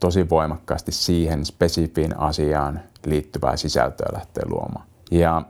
tosi 0.00 0.30
voimakkaasti 0.30 0.92
siihen 0.92 1.44
spesifiin 1.44 2.18
asiaan 2.18 2.80
liittyvää 3.06 3.56
sisältöä 3.56 4.06
lähtee 4.12 4.44
luomaan. 4.46 4.86
Ja 5.10 5.42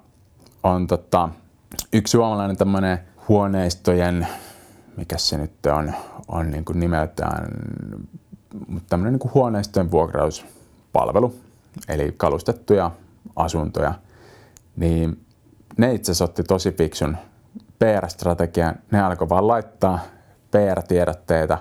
on 0.62 0.86
tota, 0.86 1.28
yksi 1.92 2.10
suomalainen 2.10 2.56
tämmöinen 2.56 2.98
huoneistojen, 3.28 4.26
mikä 4.96 5.18
se 5.18 5.38
nyt 5.38 5.66
on, 5.66 5.92
on 6.28 6.50
niin 6.50 6.64
kuin 6.64 6.80
nimeltään, 6.80 7.48
tämmöinen 8.88 9.12
niin 9.12 9.20
kuin 9.20 9.34
huoneistojen 9.34 9.90
vuokrauspalvelu, 9.90 11.34
eli 11.88 12.14
kalustettuja 12.16 12.90
asuntoja, 13.36 13.94
niin 14.76 15.26
ne 15.76 15.94
itse 15.94 16.12
asiassa 16.12 16.24
otti 16.24 16.42
tosi 16.42 16.72
fiksun 16.72 17.16
PR-strategian. 17.78 18.74
Ne 18.90 19.02
alkoi 19.02 19.28
vaan 19.28 19.48
laittaa 19.48 19.98
PR-tiedotteita 20.50 21.58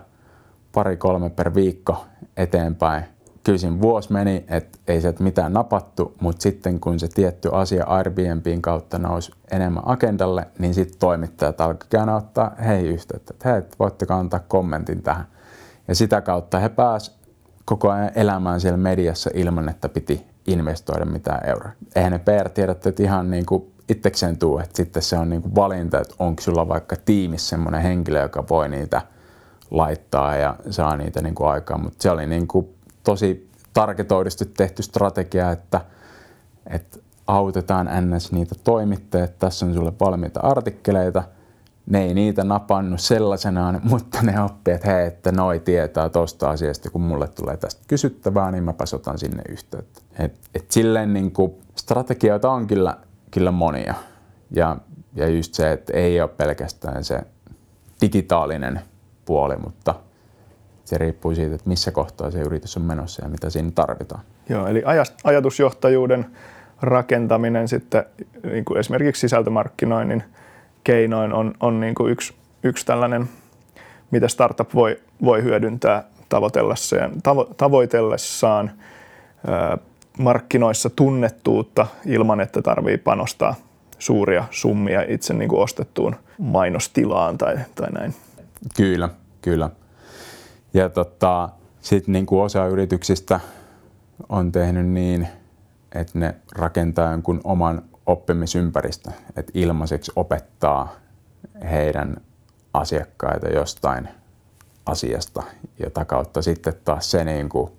pari-kolme 0.72 1.30
per 1.30 1.56
viikko 1.56 2.06
eteenpäin. 2.38 3.06
Kyllä 3.44 3.58
siinä 3.58 3.82
vuosi 3.82 4.14
meni, 4.14 4.46
että 4.48 4.80
ei 4.88 5.02
sieltä 5.02 5.24
mitään 5.24 5.54
napattu, 5.54 6.16
mutta 6.22 6.42
sitten 6.42 6.80
kun 6.80 7.00
se 7.00 7.08
tietty 7.08 7.50
asia 7.52 7.86
Airbnbin 7.86 8.62
kautta 8.62 9.00
nousi 9.00 9.32
enemmän 9.52 9.84
agendalle, 9.86 10.48
niin 10.60 10.74
sitten 10.74 11.00
toimittajat 11.00 11.62
alkoivat 11.62 12.24
ottaa 12.24 12.56
hei 12.66 12.88
yhteyttä, 12.88 13.34
että 13.34 13.50
hei, 13.50 13.62
voitteko 13.80 14.14
antaa 14.14 14.40
kommentin 14.48 15.02
tähän. 15.02 15.26
Ja 15.88 15.96
sitä 15.96 16.22
kautta 16.22 16.60
he 16.60 16.70
pääsivät 16.70 17.20
koko 17.66 17.90
ajan 17.90 18.12
elämään 18.16 18.62
siellä 18.62 18.78
mediassa 18.78 19.30
ilman, 19.34 19.70
että 19.70 19.90
piti 19.90 20.26
investoida 20.48 21.06
mitään 21.06 21.50
euroa. 21.50 21.72
Eihän 21.96 22.12
ne 22.12 22.20
PR-tiedotteet 22.20 23.00
ihan 23.00 23.32
niin 23.32 23.46
kuin 23.46 23.72
itsekseen 23.90 24.38
tuu, 24.38 24.60
että 24.60 24.78
sitten 24.78 25.02
se 25.02 25.18
on 25.18 25.30
niin 25.30 25.42
kuin 25.42 25.56
valinta, 25.56 26.00
että 26.00 26.16
onko 26.20 26.42
sulla 26.42 26.68
vaikka 26.68 26.96
tiimissä 27.06 27.50
semmoinen 27.50 27.82
henkilö, 27.82 28.22
joka 28.22 28.44
voi 28.50 28.70
niitä– 28.70 29.02
laittaa 29.78 30.36
ja 30.36 30.56
saa 30.70 30.98
niitä 30.98 31.22
niin 31.22 31.36
kuin 31.36 31.50
aikaan. 31.50 31.82
Mutta 31.82 32.04
se 32.04 32.12
oli 32.12 32.28
niin 32.28 32.48
kuin 32.48 32.76
tosi 33.04 33.50
tarketoidusti 33.74 34.46
tehty 34.46 34.84
strategia, 34.84 35.52
että, 35.52 35.82
että 36.68 37.00
autetaan 37.28 37.90
ns. 38.02 38.32
niitä 38.32 38.56
toimittajia, 38.64 39.28
tässä 39.28 39.66
on 39.66 39.74
sulle 39.74 39.94
valmiita 40.00 40.40
artikkeleita, 40.40 41.24
ne 41.90 42.04
ei 42.04 42.14
niitä 42.14 42.44
napannut 42.44 43.00
sellaisenaan, 43.00 43.82
mutta 43.90 44.22
ne 44.22 44.44
oppii, 44.44 44.74
että 44.74 44.92
hei, 44.92 45.08
että 45.08 45.32
noi 45.32 45.60
tietää 45.60 46.10
tosta 46.10 46.50
asiasta, 46.50 46.90
kun 46.90 47.02
mulle 47.02 47.28
tulee 47.28 47.58
tästä 47.58 47.82
kysyttävää, 47.88 48.52
niin 48.52 48.64
mä 48.64 48.74
otan 48.94 49.20
sinne 49.20 49.44
yhteyttä. 49.50 50.02
Et, 50.20 50.40
et 50.56 50.72
silleen 50.72 51.14
niin 51.14 51.32
kuin 51.32 51.52
strategioita 51.76 52.52
on 52.52 52.68
kyllä, 52.68 52.98
kyllä 53.32 53.52
monia. 53.52 53.94
Ja, 54.52 54.78
ja 55.16 55.28
just 55.28 55.54
se, 55.54 55.72
että 55.72 55.94
ei 55.94 56.22
ole 56.22 56.30
pelkästään 56.30 57.04
se 57.04 57.22
digitaalinen 58.02 58.82
puoli, 59.26 59.56
mutta 59.56 59.96
se 60.86 60.98
riippuu 60.98 61.36
siitä, 61.36 61.56
että 61.56 61.70
missä 61.70 61.92
kohtaa 61.92 62.32
se 62.32 62.40
yritys 62.40 62.78
on 62.78 62.84
menossa 62.84 63.24
ja 63.24 63.30
mitä 63.30 63.50
siinä 63.50 63.72
tarvitaan. 63.76 64.22
Joo, 64.50 64.68
eli 64.68 64.84
ajatusjohtajuuden 65.24 66.26
rakentaminen 66.82 67.68
sitten 67.68 68.06
niin 68.44 68.66
kuin 68.66 68.78
esimerkiksi 68.78 69.20
sisältömarkkinoinnin 69.20 70.24
keinoin 70.84 71.34
on, 71.34 71.54
on 71.60 71.80
niin 71.80 71.96
kuin 71.96 72.12
yksi, 72.12 72.34
yksi 72.64 72.86
tällainen, 72.86 73.30
mitä 74.12 74.28
startup 74.28 74.74
voi, 74.76 75.00
voi 75.24 75.44
hyödyntää 75.44 76.04
tavoitellessaan, 76.30 77.22
tavo, 77.24 77.50
tavoitellessaan 77.58 78.72
ää, 79.48 79.78
markkinoissa 80.20 80.90
tunnettuutta 80.90 81.88
ilman, 82.06 82.42
että 82.42 82.62
tarvii 82.62 82.98
panostaa 82.98 83.56
suuria 84.00 84.44
summia 84.52 85.04
itse 85.08 85.34
niin 85.34 85.50
kuin 85.50 85.62
ostettuun 85.62 86.16
mainostilaan 86.38 87.38
tai, 87.38 87.56
tai 87.76 87.92
näin. 87.92 88.16
Kyllä, 88.76 89.10
kyllä. 89.42 89.70
Ja 90.74 90.90
tota, 90.90 91.50
sitten 91.82 92.14
niin 92.14 92.26
kuin 92.26 92.42
osa 92.42 92.66
yrityksistä 92.66 93.40
on 94.30 94.52
tehnyt 94.52 94.88
niin, 94.88 95.28
että 95.96 96.20
ne 96.20 96.36
rakentaa 96.56 97.12
jonkun 97.12 97.42
oman 97.44 97.82
oppimisympäristön, 98.06 99.14
että 99.36 99.52
ilmaiseksi 99.54 100.12
opettaa 100.16 100.96
heidän 101.72 102.18
asiakkaita 102.74 103.48
jostain 103.50 104.10
asiasta, 104.86 105.44
jota 105.80 106.06
kautta 106.06 106.42
sitten 106.42 106.74
taas 106.86 107.12
se 107.12 107.24
niin 107.24 107.50
kuin 107.50 107.72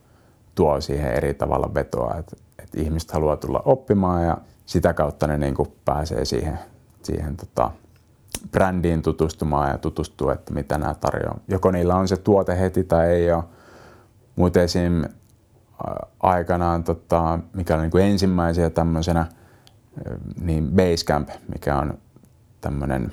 tuo 0.54 0.80
siihen 0.80 1.12
eri 1.12 1.34
tavalla 1.34 1.74
vetoa, 1.74 2.14
että, 2.18 2.36
että 2.58 2.80
ihmiset 2.80 3.10
haluaa 3.10 3.36
tulla 3.36 3.62
oppimaan 3.64 4.24
ja 4.24 4.38
sitä 4.66 4.94
kautta 4.94 5.26
ne 5.26 5.38
niin 5.38 5.54
kuin 5.54 5.72
pääsee 5.84 6.24
siihen, 6.24 6.58
siihen 7.02 7.36
tota, 7.36 7.70
brändiin 8.52 9.02
tutustumaan 9.02 9.70
ja 9.70 9.78
tutustua, 9.78 10.32
että 10.32 10.54
mitä 10.54 10.78
nämä 10.78 10.94
tarjoaa. 10.94 11.40
Joko 11.48 11.70
niillä 11.70 11.96
on 11.96 12.08
se 12.08 12.16
tuote 12.16 12.60
heti 12.60 12.84
tai 12.84 13.06
ei 13.06 13.32
ole. 13.32 13.44
Mutta 14.36 14.62
esim. 14.62 15.04
aikanaan, 16.20 16.84
tota, 16.84 17.38
mikä 17.52 17.74
oli 17.74 17.82
niin 17.82 18.12
ensimmäisiä 18.12 18.70
tämmöisenä, 18.70 19.26
niin 20.40 20.70
Basecamp, 20.70 21.28
mikä 21.52 21.78
on 21.78 21.98
tämmöinen 22.60 23.12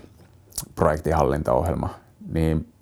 projektihallintaohjelma, 0.75 1.89
niin 2.33 2.73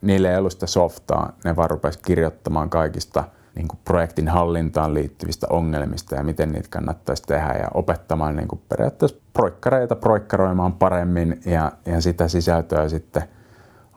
niille 0.00 0.30
ei 0.30 0.38
ollut 0.38 0.52
sitä 0.52 0.66
softaa. 0.66 1.32
Ne 1.44 1.56
vaan 1.56 1.70
rupesi 1.70 1.98
kirjoittamaan 1.98 2.70
kaikista 2.70 3.24
niin 3.54 3.68
kuin 3.68 3.80
projektin 3.84 4.28
hallintaan 4.28 4.94
liittyvistä 4.94 5.46
ongelmista 5.50 6.14
ja 6.14 6.22
miten 6.22 6.52
niitä 6.52 6.68
kannattaisi 6.70 7.22
tehdä 7.22 7.52
ja 7.52 7.68
opettamaan 7.74 8.36
niin 8.36 8.48
kuin 8.48 8.62
periaatteessa 8.68 9.19
proikkareita 9.32 9.96
proikkaroimaan 9.96 10.72
paremmin 10.72 11.40
ja, 11.46 11.72
ja 11.86 12.00
sitä 12.00 12.28
sisältöä 12.28 12.88
sitten 12.88 13.22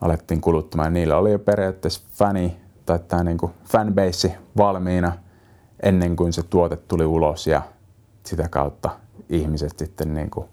alettiin 0.00 0.40
kuluttamaan. 0.40 0.92
Niillä 0.92 1.16
oli 1.16 1.32
jo 1.32 1.38
periaatteessa 1.38 2.02
fani 2.12 2.56
tai 2.86 2.98
tämä 3.08 3.24
niin 3.24 3.38
fanbase 3.64 4.36
valmiina 4.56 5.12
ennen 5.82 6.16
kuin 6.16 6.32
se 6.32 6.42
tuote 6.42 6.76
tuli 6.76 7.04
ulos 7.04 7.46
ja 7.46 7.62
sitä 8.24 8.48
kautta 8.48 8.90
ihmiset 9.28 9.78
sitten 9.78 10.14
niin 10.14 10.30
kuin, 10.30 10.46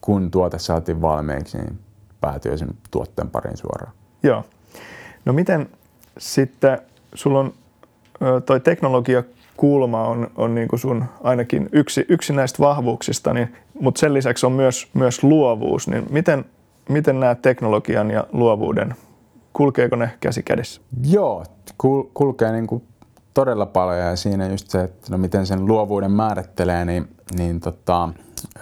kun 0.00 0.30
tuote 0.30 0.58
saatiin 0.58 1.02
valmiiksi, 1.02 1.58
niin 1.58 1.78
päätyi 2.20 2.58
sen 2.58 2.68
tuotteen 2.90 3.30
pariin 3.30 3.56
suoraan. 3.56 3.92
Joo. 4.22 4.44
No 5.24 5.32
miten 5.32 5.68
sitten, 6.18 6.78
sulla 7.14 7.40
on 7.40 7.52
toi 8.46 8.60
teknologiakulma 9.56 10.06
on, 10.06 10.30
on 10.36 10.54
niin 10.54 10.68
kuin 10.68 10.80
sun 10.80 11.04
ainakin 11.22 11.68
yksi, 11.72 12.06
yksi 12.08 12.32
näistä 12.32 12.58
vahvuuksista, 12.58 13.32
niin, 13.32 13.54
mutta 13.80 13.98
sen 13.98 14.14
lisäksi 14.14 14.46
on 14.46 14.52
myös, 14.52 14.88
myös 14.94 15.22
luovuus. 15.22 15.88
Niin 15.88 16.06
miten, 16.10 16.44
miten 16.88 17.20
näet 17.20 17.42
teknologian 17.42 18.10
ja 18.10 18.26
luovuuden? 18.32 18.94
Kulkeeko 19.52 19.96
ne 19.96 20.10
käsi 20.20 20.42
kädessä? 20.42 20.80
Joo, 21.02 21.44
kul, 21.78 22.02
kulkee 22.14 22.52
niin 22.52 22.66
kuin 22.66 22.82
todella 23.34 23.66
paljon 23.66 23.98
ja 23.98 24.16
siinä 24.16 24.48
just 24.48 24.70
se, 24.70 24.82
että 24.82 25.06
no 25.10 25.18
miten 25.18 25.46
sen 25.46 25.66
luovuuden 25.66 26.10
määrittelee, 26.10 26.84
niin, 26.84 27.08
niin 27.38 27.60
tota, 27.60 28.08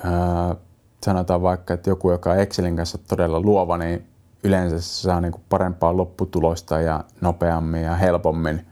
ää, 0.05 0.57
sanotaan 1.05 1.43
vaikka, 1.43 1.75
että 1.75 1.91
joku, 1.91 2.11
joka 2.11 2.31
on 2.31 2.39
Excelin 2.39 2.77
kanssa 2.77 2.99
todella 2.99 3.41
luova, 3.41 3.79
niin 3.79 4.05
yleensä 4.45 4.81
se 4.81 4.89
saa 4.89 5.21
niin 5.21 5.33
kuin 5.33 5.43
parempaa 5.49 5.97
lopputulosta 5.97 6.81
ja 6.81 7.05
nopeammin 7.21 7.83
ja 7.83 7.95
helpommin 7.95 8.67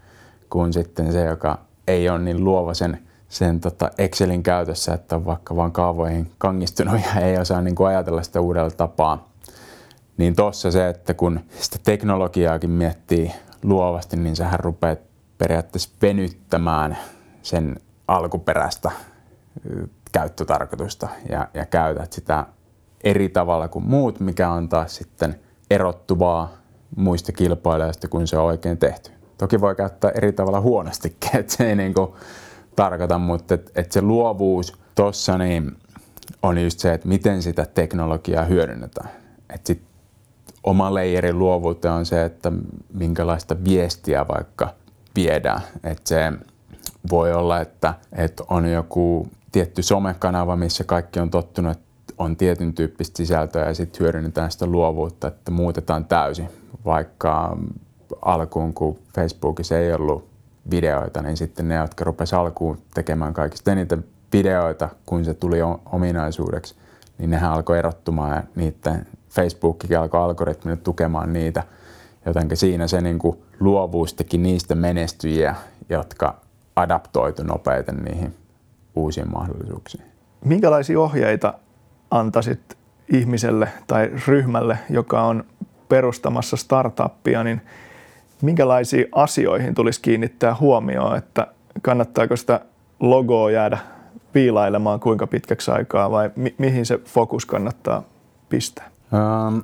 kuin 0.51 0.73
sitten 0.73 1.13
se, 1.13 1.25
joka 1.25 1.59
ei 1.87 2.09
ole 2.09 2.19
niin 2.19 2.45
luova 2.45 2.75
sen, 2.75 2.99
sen 3.29 3.61
tota 3.61 3.91
Excelin 3.99 4.43
käytössä, 4.43 4.95
että 4.95 5.17
on 5.17 5.25
vaikka 5.25 5.57
vaan 5.57 5.73
kaavoihin 5.73 6.31
kangistunut 6.39 7.01
ja 7.15 7.21
ei 7.21 7.39
osaa 7.39 7.63
niin 7.63 7.75
kuin 7.75 7.89
ajatella 7.89 8.23
sitä 8.23 8.41
uudella 8.41 8.71
tapaa. 8.71 9.29
Niin 10.17 10.37
tuossa 10.37 10.71
se, 10.71 10.89
että 10.89 11.15
kun 11.15 11.41
sitä 11.61 11.79
teknologiaakin 11.85 12.71
miettii 12.71 13.33
luovasti, 13.63 14.17
niin 14.17 14.37
sähän 14.37 14.61
rupeat 14.61 14.99
periaatteessa 15.39 15.91
venyttämään 16.03 16.99
sen 17.43 17.77
alkuperäistä 18.09 18.91
käyttötarkoitusta 20.13 21.09
ja, 21.29 21.49
ja 21.55 21.67
käytät 21.67 22.13
sitä 22.13 22.47
eri 23.05 23.29
tavalla 23.29 23.69
kuin 23.69 23.87
muut, 23.87 24.21
mikä 24.21 24.51
on 24.51 24.69
taas 24.69 24.97
sitten 24.97 25.41
erottuvaa 25.71 26.53
muista 26.97 27.33
kilpailijoista, 27.33 28.09
kun 28.09 28.27
se 28.27 28.39
on 28.39 28.45
oikein 28.45 28.79
tehty. 28.79 29.11
Toki 29.43 29.61
voi 29.61 29.75
käyttää 29.75 30.11
eri 30.11 30.33
tavalla 30.33 30.61
huonostikin, 30.61 31.37
että 31.41 31.57
se 31.57 31.69
ei 31.69 31.77
niin 31.77 31.95
kuin 31.95 32.13
tarkoita, 32.77 33.19
mutta 33.19 33.55
että 33.55 33.71
et 33.75 33.93
se 33.93 34.03
luovuus 34.03 34.79
tuossa 34.95 35.39
niin 35.39 35.77
on 36.43 36.59
just 36.59 36.79
se, 36.79 36.93
että 36.93 37.09
miten 37.09 37.43
sitä 37.43 37.67
teknologiaa 37.75 38.45
hyödynnetään. 38.45 39.11
Että 39.55 39.67
sit 39.67 39.83
oma 40.65 40.95
leijerin 40.95 41.39
luovuuteen 41.39 41.95
on 41.95 42.07
se, 42.07 42.25
että 42.25 42.53
minkälaista 42.95 43.57
viestiä 43.65 44.29
vaikka 44.29 44.75
viedään. 45.17 45.61
Että 45.85 46.09
se 46.09 46.33
voi 47.11 47.33
olla, 47.33 47.61
että, 47.61 47.95
että 48.13 48.45
on 48.49 48.67
joku 48.67 49.29
tietty 49.53 49.83
somekanava, 49.83 50.57
missä 50.57 50.85
kaikki 50.85 51.21
on 51.21 51.31
tottunut, 51.31 51.73
että 51.73 52.15
on 52.19 52.37
tietyn 52.37 52.75
tyyppistä 52.75 53.17
sisältöä 53.17 53.67
ja 53.67 53.75
sitten 53.75 54.01
hyödynnetään 54.01 54.51
sitä 54.51 54.67
luovuutta, 54.67 55.29
että 55.29 55.51
muutetaan 55.51 56.05
täysin. 56.05 56.49
Vaikka 56.85 57.57
alkuun, 58.23 58.75
kun 58.75 58.99
Facebookissa 59.15 59.79
ei 59.79 59.93
ollut 59.93 60.29
videoita, 60.71 61.23
niin 61.23 61.37
sitten 61.37 61.69
ne, 61.69 61.75
jotka 61.75 62.05
rupesivat 62.05 62.41
alkuun 62.41 62.79
tekemään 62.95 63.35
kaikista 63.35 63.73
eniten 63.73 64.05
videoita, 64.33 64.89
kun 65.07 65.25
se 65.25 65.35
tuli 65.35 65.59
ominaisuudeksi, 65.93 66.75
niin 67.19 67.31
nehän 67.31 67.53
alkoi 67.53 67.79
erottumaan 67.79 68.37
ja 68.37 68.43
niiden 68.55 69.07
Facebookikin 69.31 69.99
alkoi 69.99 70.21
algoritmille 70.21 70.77
tukemaan 70.77 71.33
niitä. 71.33 71.63
Jotenkin 72.27 72.57
siinä 72.57 72.87
se 72.89 73.01
niin 73.01 73.19
kuin 73.19 73.39
luovuus 73.61 74.15
teki 74.15 74.39
niistä 74.39 74.75
menestyjiä, 74.75 75.57
jotka 75.89 76.41
adaptoitu 76.77 77.43
nopeiten 77.43 77.97
niihin 77.97 78.35
uusiin 78.97 79.33
mahdollisuuksiin. 79.33 80.05
Minkälaisia 80.45 81.01
ohjeita 81.01 81.55
antaisit 82.11 82.77
ihmiselle 83.09 83.69
tai 83.87 84.11
ryhmälle, 84.27 84.79
joka 84.91 85.23
on 85.23 85.45
perustamassa 85.89 86.57
startuppia, 86.57 87.45
niin 87.45 87.61
minkälaisiin 88.43 89.07
asioihin 89.13 89.75
tulisi 89.75 90.01
kiinnittää 90.01 90.57
huomioon, 90.61 91.17
että 91.17 91.47
kannattaako 91.83 92.37
sitä 92.37 92.61
logoa 93.01 93.51
jäädä 93.51 93.79
viilailemaan 94.35 95.01
kuinka 95.01 95.27
pitkäksi 95.27 95.71
aikaa 95.71 96.11
vai 96.11 96.31
mi- 96.37 96.55
mihin 96.59 96.87
se 96.87 96.99
fokus 97.05 97.47
kannattaa 97.47 98.03
pistää? 98.49 98.91
Um, 99.13 99.63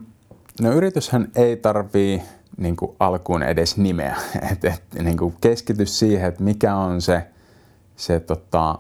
no 0.61 0.73
yrityshän 0.73 1.29
ei 1.37 1.57
tarvii 1.57 2.23
niin 2.57 2.77
kuin 2.77 2.97
alkuun 3.01 3.43
edes 3.43 3.77
nimeä. 3.77 4.17
Et, 4.53 4.65
et, 4.65 4.83
niin 5.03 5.17
kuin 5.17 5.35
keskity 5.41 5.87
siihen, 5.87 6.29
että 6.29 6.43
mikä 6.43 6.77
on 6.77 7.03
se, 7.03 7.27
se 7.97 8.21
tota, 8.21 8.79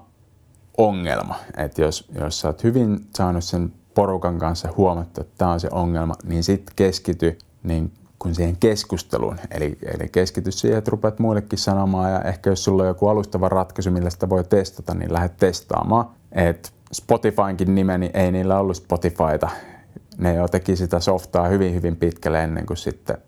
ongelma. 0.78 1.34
Et 1.56 1.78
jos, 1.78 2.08
jos 2.20 2.40
sä 2.40 2.48
oot 2.48 2.64
hyvin 2.64 3.06
saanut 3.16 3.44
sen 3.44 3.72
porukan 3.94 4.38
kanssa 4.38 4.68
huomattu, 4.76 5.20
että 5.20 5.34
tämä 5.38 5.50
on 5.50 5.60
se 5.60 5.68
ongelma, 5.72 6.14
niin 6.24 6.44
sitten 6.44 6.72
keskity 6.76 7.38
niin 7.62 7.92
kuin 8.18 8.34
siihen 8.34 8.56
keskusteluun. 8.56 9.36
Eli, 9.50 9.78
eli 9.82 10.08
keskity 10.08 10.52
siihen, 10.52 10.78
että 10.78 10.90
rupeat 10.90 11.18
muillekin 11.18 11.58
sanomaan 11.58 12.12
ja 12.12 12.20
ehkä 12.20 12.50
jos 12.50 12.64
sulla 12.64 12.82
on 12.82 12.88
joku 12.88 13.08
alustava 13.08 13.48
ratkaisu, 13.48 13.90
millä 13.90 14.10
sitä 14.10 14.28
voi 14.28 14.44
testata, 14.44 14.94
niin 14.94 15.12
lähde 15.12 15.28
testaamaan. 15.28 16.10
Et 16.32 16.72
Spotifynkin 16.92 17.74
nimeni 17.74 18.10
ei 18.14 18.32
niillä 18.32 18.58
ollut 18.58 18.76
Spotifyta. 18.76 19.48
Ne 20.18 20.34
jo 20.34 20.48
teki 20.48 20.76
sitä 20.76 21.00
softaa 21.00 21.48
hyvin 21.48 21.74
hyvin 21.74 21.96
pitkälle 21.96 22.44
ennen 22.44 22.66
kuin 22.66 22.76
sitten 22.76 23.18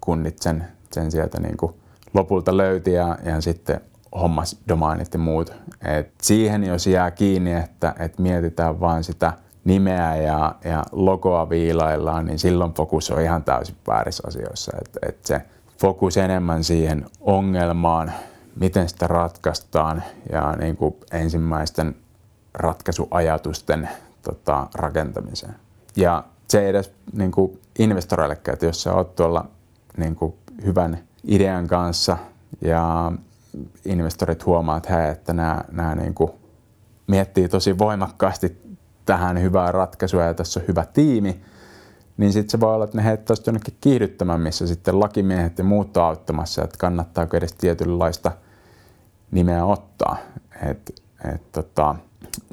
kunnit 0.00 0.38
sen, 0.38 0.64
sen 0.92 1.10
sieltä 1.10 1.40
niin 1.40 1.56
kuin 1.56 1.72
lopulta 2.14 2.56
löyti 2.56 2.92
ja, 2.92 3.18
ja 3.24 3.40
sitten 3.40 3.80
hommas 4.20 4.56
domainit 4.68 5.12
ja 5.12 5.18
muut. 5.18 5.52
Et 5.84 6.12
siihen 6.22 6.64
jos 6.64 6.86
jää 6.86 7.10
kiinni, 7.10 7.52
että, 7.52 7.94
että 7.98 8.22
mietitään 8.22 8.80
vain 8.80 9.04
sitä 9.04 9.32
nimeä 9.64 10.16
ja, 10.16 10.54
ja 10.64 10.84
logoa 10.92 11.50
viilaillaan, 11.50 12.24
niin 12.24 12.38
silloin 12.38 12.74
fokus 12.74 13.10
on 13.10 13.20
ihan 13.20 13.44
täysin 13.44 13.76
väärissä 13.86 14.22
asioissa. 14.26 14.72
Et, 14.80 14.98
et 15.08 15.26
se 15.26 15.42
fokus 15.80 16.16
enemmän 16.16 16.64
siihen 16.64 17.06
ongelmaan, 17.20 18.12
miten 18.60 18.88
sitä 18.88 19.06
ratkaistaan 19.06 20.02
ja 20.32 20.56
niin 20.56 20.76
kuin 20.76 20.94
ensimmäisten 21.12 21.96
ratkaisuajatusten 22.54 23.88
tota, 24.22 24.66
rakentamiseen. 24.74 25.54
Ja 25.96 26.24
se 26.48 26.60
ei 26.60 26.68
edes 26.68 26.92
niin 27.12 27.30
kuin 27.30 27.60
investoreillekään, 27.78 28.52
että 28.52 28.66
jos 28.66 28.82
sä 28.82 28.94
oot 28.94 29.16
tuolla 29.16 29.44
niin 29.96 30.16
kuin 30.16 30.34
hyvän 30.64 30.98
idean 31.24 31.66
kanssa 31.66 32.16
ja 32.60 33.12
investorit 33.84 34.46
huomaa, 34.46 34.76
että, 34.76 34.96
hei, 34.96 35.10
että 35.10 35.32
nämä, 35.32 35.64
nämä 35.72 35.94
niin 35.94 36.14
kuin 36.14 36.30
miettii 37.06 37.48
tosi 37.48 37.78
voimakkaasti 37.78 38.69
tähän 39.06 39.42
hyvää 39.42 39.72
ratkaisua 39.72 40.22
ja 40.22 40.34
tässä 40.34 40.60
on 40.60 40.66
hyvä 40.68 40.84
tiimi, 40.92 41.40
niin 42.16 42.32
sitten 42.32 42.50
se 42.50 42.60
voi 42.60 42.74
olla, 42.74 42.84
että 42.84 42.96
ne 42.96 43.04
heittäisiin 43.04 43.44
jonnekin 43.46 43.76
kiihdyttämään, 43.80 44.40
missä 44.40 44.66
sitten 44.66 45.00
lakimiehet 45.00 45.58
ja 45.58 45.64
muut 45.64 45.96
on 45.96 46.04
auttamassa, 46.04 46.64
että 46.64 46.78
kannattaako 46.78 47.36
edes 47.36 47.52
tietynlaista 47.52 48.32
nimeä 49.30 49.64
ottaa. 49.64 50.16
Et, 50.70 51.02
et, 51.34 51.52
tota, 51.52 51.94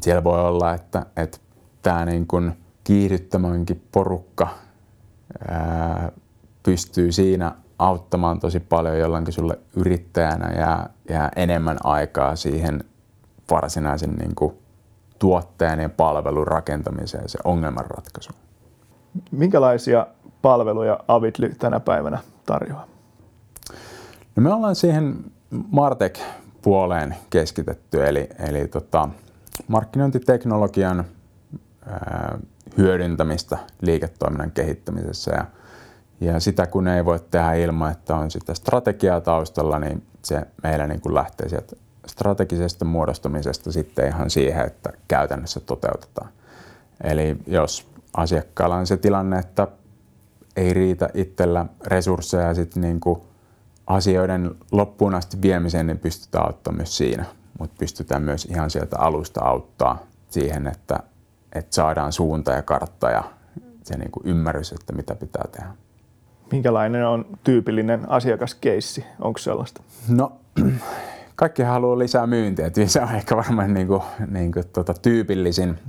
siellä 0.02 0.24
voi 0.24 0.42
olla, 0.42 0.74
että 0.74 1.06
et 1.16 1.42
tämä 1.82 2.06
niin 2.06 2.28
kuin 2.28 2.52
kiihdyttämänkin 2.84 3.84
porukka 3.92 4.48
ää, 5.48 6.12
pystyy 6.64 7.12
siinä 7.12 7.56
auttamaan 7.80 8.40
tosi 8.40 8.60
paljon, 8.60 9.00
jolloin 9.00 9.32
sulle 9.32 9.60
yrittäjänä 9.76 10.52
jää, 10.58 10.90
jää 11.10 11.32
enemmän 11.36 11.78
aikaa 11.84 12.36
siihen 12.36 12.84
varsinaisen 13.52 14.14
niin 14.14 14.36
kuin 14.36 14.58
tuotteen 15.20 15.80
ja 15.80 15.90
palvelun 15.90 16.48
rakentamiseen, 16.48 17.30
se 17.30 17.40
ongelmanratkaisu. 17.44 18.32
Minkälaisia 19.32 20.08
palveluja 20.42 21.00
Avitly 21.08 21.56
tänä 21.60 21.80
päivänä 21.80 22.20
tarjoaa? 22.46 22.88
No 24.36 24.44
me 24.44 24.54
ollaan 24.54 24.76
siihen 24.76 25.16
Martech-puoleen 25.72 27.16
keskitetty, 27.30 28.08
eli, 28.08 28.30
eli 28.40 28.68
tota, 28.68 29.10
markkinointiteknologian 29.68 31.06
ää, 31.86 32.40
hyödyntämistä 32.78 33.58
liiketoiminnan 33.82 34.52
kehittämisessä. 34.52 35.32
Ja, 35.32 35.46
ja 36.22 36.40
sitä 36.40 36.68
kun 36.68 36.88
ei 36.88 37.06
voi 37.06 37.20
tehdä 37.32 37.54
ilman, 37.54 37.92
että 37.92 38.16
on 38.16 38.32
sitä 38.32 38.54
strategiaa 38.54 39.22
taustalla, 39.22 39.80
niin 39.80 40.04
se 40.24 40.42
meillä 40.64 40.88
niin 40.88 41.02
kuin 41.02 41.16
lähtee 41.16 41.50
sieltä 41.50 41.76
strategisesta 42.08 42.86
muodostumisesta 42.86 43.72
sitten 43.72 44.08
ihan 44.08 44.30
siihen, 44.30 44.66
että 44.66 44.90
käytännössä 45.08 45.60
toteutetaan. 45.60 46.30
Eli 47.04 47.38
jos 47.48 47.88
asiakkaalla 48.18 48.76
on 48.76 48.88
se 48.88 48.98
tilanne, 48.98 49.40
että 49.40 49.68
ei 50.56 50.74
riitä 50.74 51.10
itsellä 51.14 51.66
resursseja 51.86 52.54
sit 52.54 52.76
niin 52.76 53.00
kuin 53.00 53.22
asioiden 53.88 54.56
loppuun 54.72 55.16
asti 55.16 55.42
viemiseen, 55.42 55.88
niin 55.88 56.00
pystytään 56.00 56.46
auttamaan 56.46 56.78
myös 56.78 56.98
siinä. 56.98 57.26
Mutta 57.60 57.76
pystytään 57.80 58.22
myös 58.22 58.46
ihan 58.46 58.70
sieltä 58.70 59.00
alusta 59.00 59.42
auttaa 59.42 60.00
siihen, 60.30 60.68
että, 60.68 61.00
että 61.54 61.76
saadaan 61.76 62.14
suunta 62.14 62.52
ja 62.52 62.62
kartta 62.62 63.10
ja 63.10 63.24
se 63.84 63.98
niin 63.98 64.12
kuin 64.12 64.28
ymmärrys, 64.28 64.72
että 64.72 64.94
mitä 64.94 65.16
pitää 65.16 65.46
tehdä. 65.52 65.70
Minkälainen 66.52 67.08
on 67.08 67.26
tyypillinen 67.44 68.10
asiakaskeissi? 68.10 69.06
Onko 69.20 69.38
sellaista? 69.38 69.82
No, 70.08 70.32
kaikki 71.38 71.64
haluaa 71.64 72.00
lisää 72.00 72.28
myyntiä. 72.28 72.68
Että 72.68 72.86
se 72.86 73.02
on 73.02 73.16
ehkä 73.16 73.36
varmaan 73.36 73.74
niin 73.74 73.88
kuin, 73.88 74.02
niin 74.28 74.52
kuin, 74.52 74.68
tota, 74.74 74.94
tyypillisin, 74.94 75.80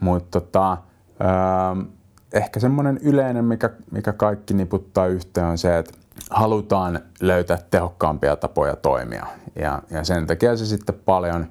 mutta 0.00 0.40
tota, 0.40 0.72
öö, 1.20 1.84
ehkä 2.32 2.60
semmoinen 2.60 3.00
yleinen, 3.02 3.44
mikä, 3.44 3.70
mikä 3.90 4.12
kaikki 4.12 4.54
niputtaa 4.54 5.06
yhteen, 5.06 5.46
on 5.46 5.58
se, 5.58 5.78
että 5.78 5.92
halutaan 6.30 7.00
löytää 7.20 7.58
tehokkaampia 7.70 8.36
tapoja 8.36 8.76
toimia. 8.76 9.26
Ja, 9.56 9.82
ja 9.90 10.04
sen 10.04 10.26
takia 10.26 10.56
se 10.56 10.66
sitten 10.66 10.94
paljon 11.04 11.46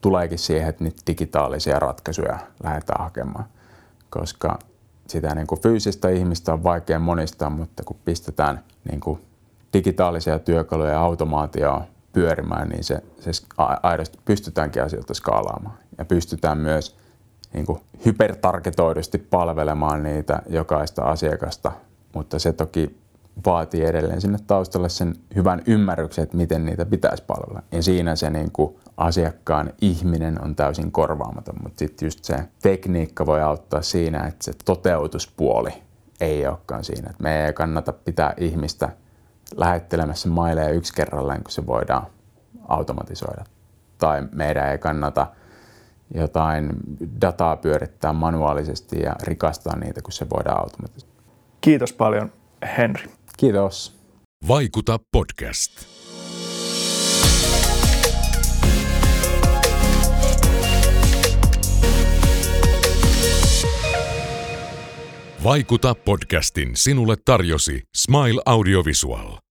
tuleekin 0.00 0.38
siihen, 0.38 0.68
että 0.68 0.84
niitä 0.84 1.02
digitaalisia 1.06 1.78
ratkaisuja 1.78 2.38
lähdetään 2.62 3.04
hakemaan. 3.04 3.44
Koska 4.10 4.58
sitä 5.08 5.34
niin 5.34 5.46
kuin 5.46 5.60
fyysistä 5.60 6.08
ihmistä 6.08 6.52
on 6.52 6.62
vaikea 6.62 6.98
monistaa, 6.98 7.50
mutta 7.50 7.82
kun 7.84 7.96
pistetään 8.04 8.60
niin 8.90 9.00
kuin 9.00 9.20
digitaalisia 9.72 10.38
työkaluja 10.38 10.90
ja 10.90 11.00
automaatioa 11.00 11.84
pyörimään, 12.18 12.68
niin 12.68 12.84
se, 12.84 13.02
se 13.20 13.30
aidosti 13.82 14.18
pystytäänkin 14.24 14.82
asioita 14.82 15.14
skaalaamaan. 15.14 15.78
Ja 15.98 16.04
pystytään 16.04 16.58
myös 16.58 16.96
niin 17.52 17.66
kuin 17.66 17.80
hypertargetoidusti 18.04 19.18
palvelemaan 19.18 20.02
niitä 20.02 20.42
jokaista 20.48 21.02
asiakasta, 21.02 21.72
mutta 22.14 22.38
se 22.38 22.52
toki 22.52 22.98
vaatii 23.46 23.84
edelleen 23.84 24.20
sinne 24.20 24.38
taustalle 24.46 24.88
sen 24.88 25.14
hyvän 25.36 25.62
ymmärryksen, 25.66 26.22
että 26.22 26.36
miten 26.36 26.64
niitä 26.64 26.86
pitäisi 26.86 27.22
palvella. 27.26 27.62
Ja 27.72 27.82
siinä 27.82 28.16
se 28.16 28.30
niin 28.30 28.52
kuin 28.52 28.76
asiakkaan 28.96 29.72
ihminen 29.80 30.44
on 30.44 30.56
täysin 30.56 30.92
korvaamaton, 30.92 31.56
mutta 31.62 31.78
sitten 31.78 32.06
just 32.06 32.24
se 32.24 32.36
tekniikka 32.62 33.26
voi 33.26 33.42
auttaa 33.42 33.82
siinä, 33.82 34.26
että 34.26 34.44
se 34.44 34.52
toteutuspuoli 34.64 35.70
ei 36.20 36.46
olekaan 36.46 36.84
siinä. 36.84 37.14
Me 37.18 37.46
ei 37.46 37.52
kannata 37.52 37.92
pitää 37.92 38.34
ihmistä 38.36 38.88
lähettelemässä 39.56 40.28
maileja 40.28 40.70
yksi 40.70 40.92
kerrallaan, 40.92 41.42
kun 41.42 41.50
se 41.50 41.66
voidaan 41.66 42.06
automatisoida. 42.68 43.44
Tai 43.98 44.22
meidän 44.32 44.68
ei 44.70 44.78
kannata 44.78 45.26
jotain 46.14 46.70
dataa 47.20 47.56
pyörittää 47.56 48.12
manuaalisesti 48.12 49.00
ja 49.00 49.16
rikastaa 49.22 49.76
niitä, 49.76 50.02
kun 50.02 50.12
se 50.12 50.30
voidaan 50.30 50.60
automatisoida. 50.60 51.22
Kiitos 51.60 51.92
paljon, 51.92 52.32
Henri. 52.78 53.10
Kiitos. 53.36 53.98
Vaikuta 54.48 54.98
podcast. 55.12 55.97
Vaikuta 65.44 65.94
podcastin 65.94 66.70
sinulle 66.76 67.16
tarjosi 67.24 67.82
Smile 67.96 68.42
Audiovisual. 68.46 69.47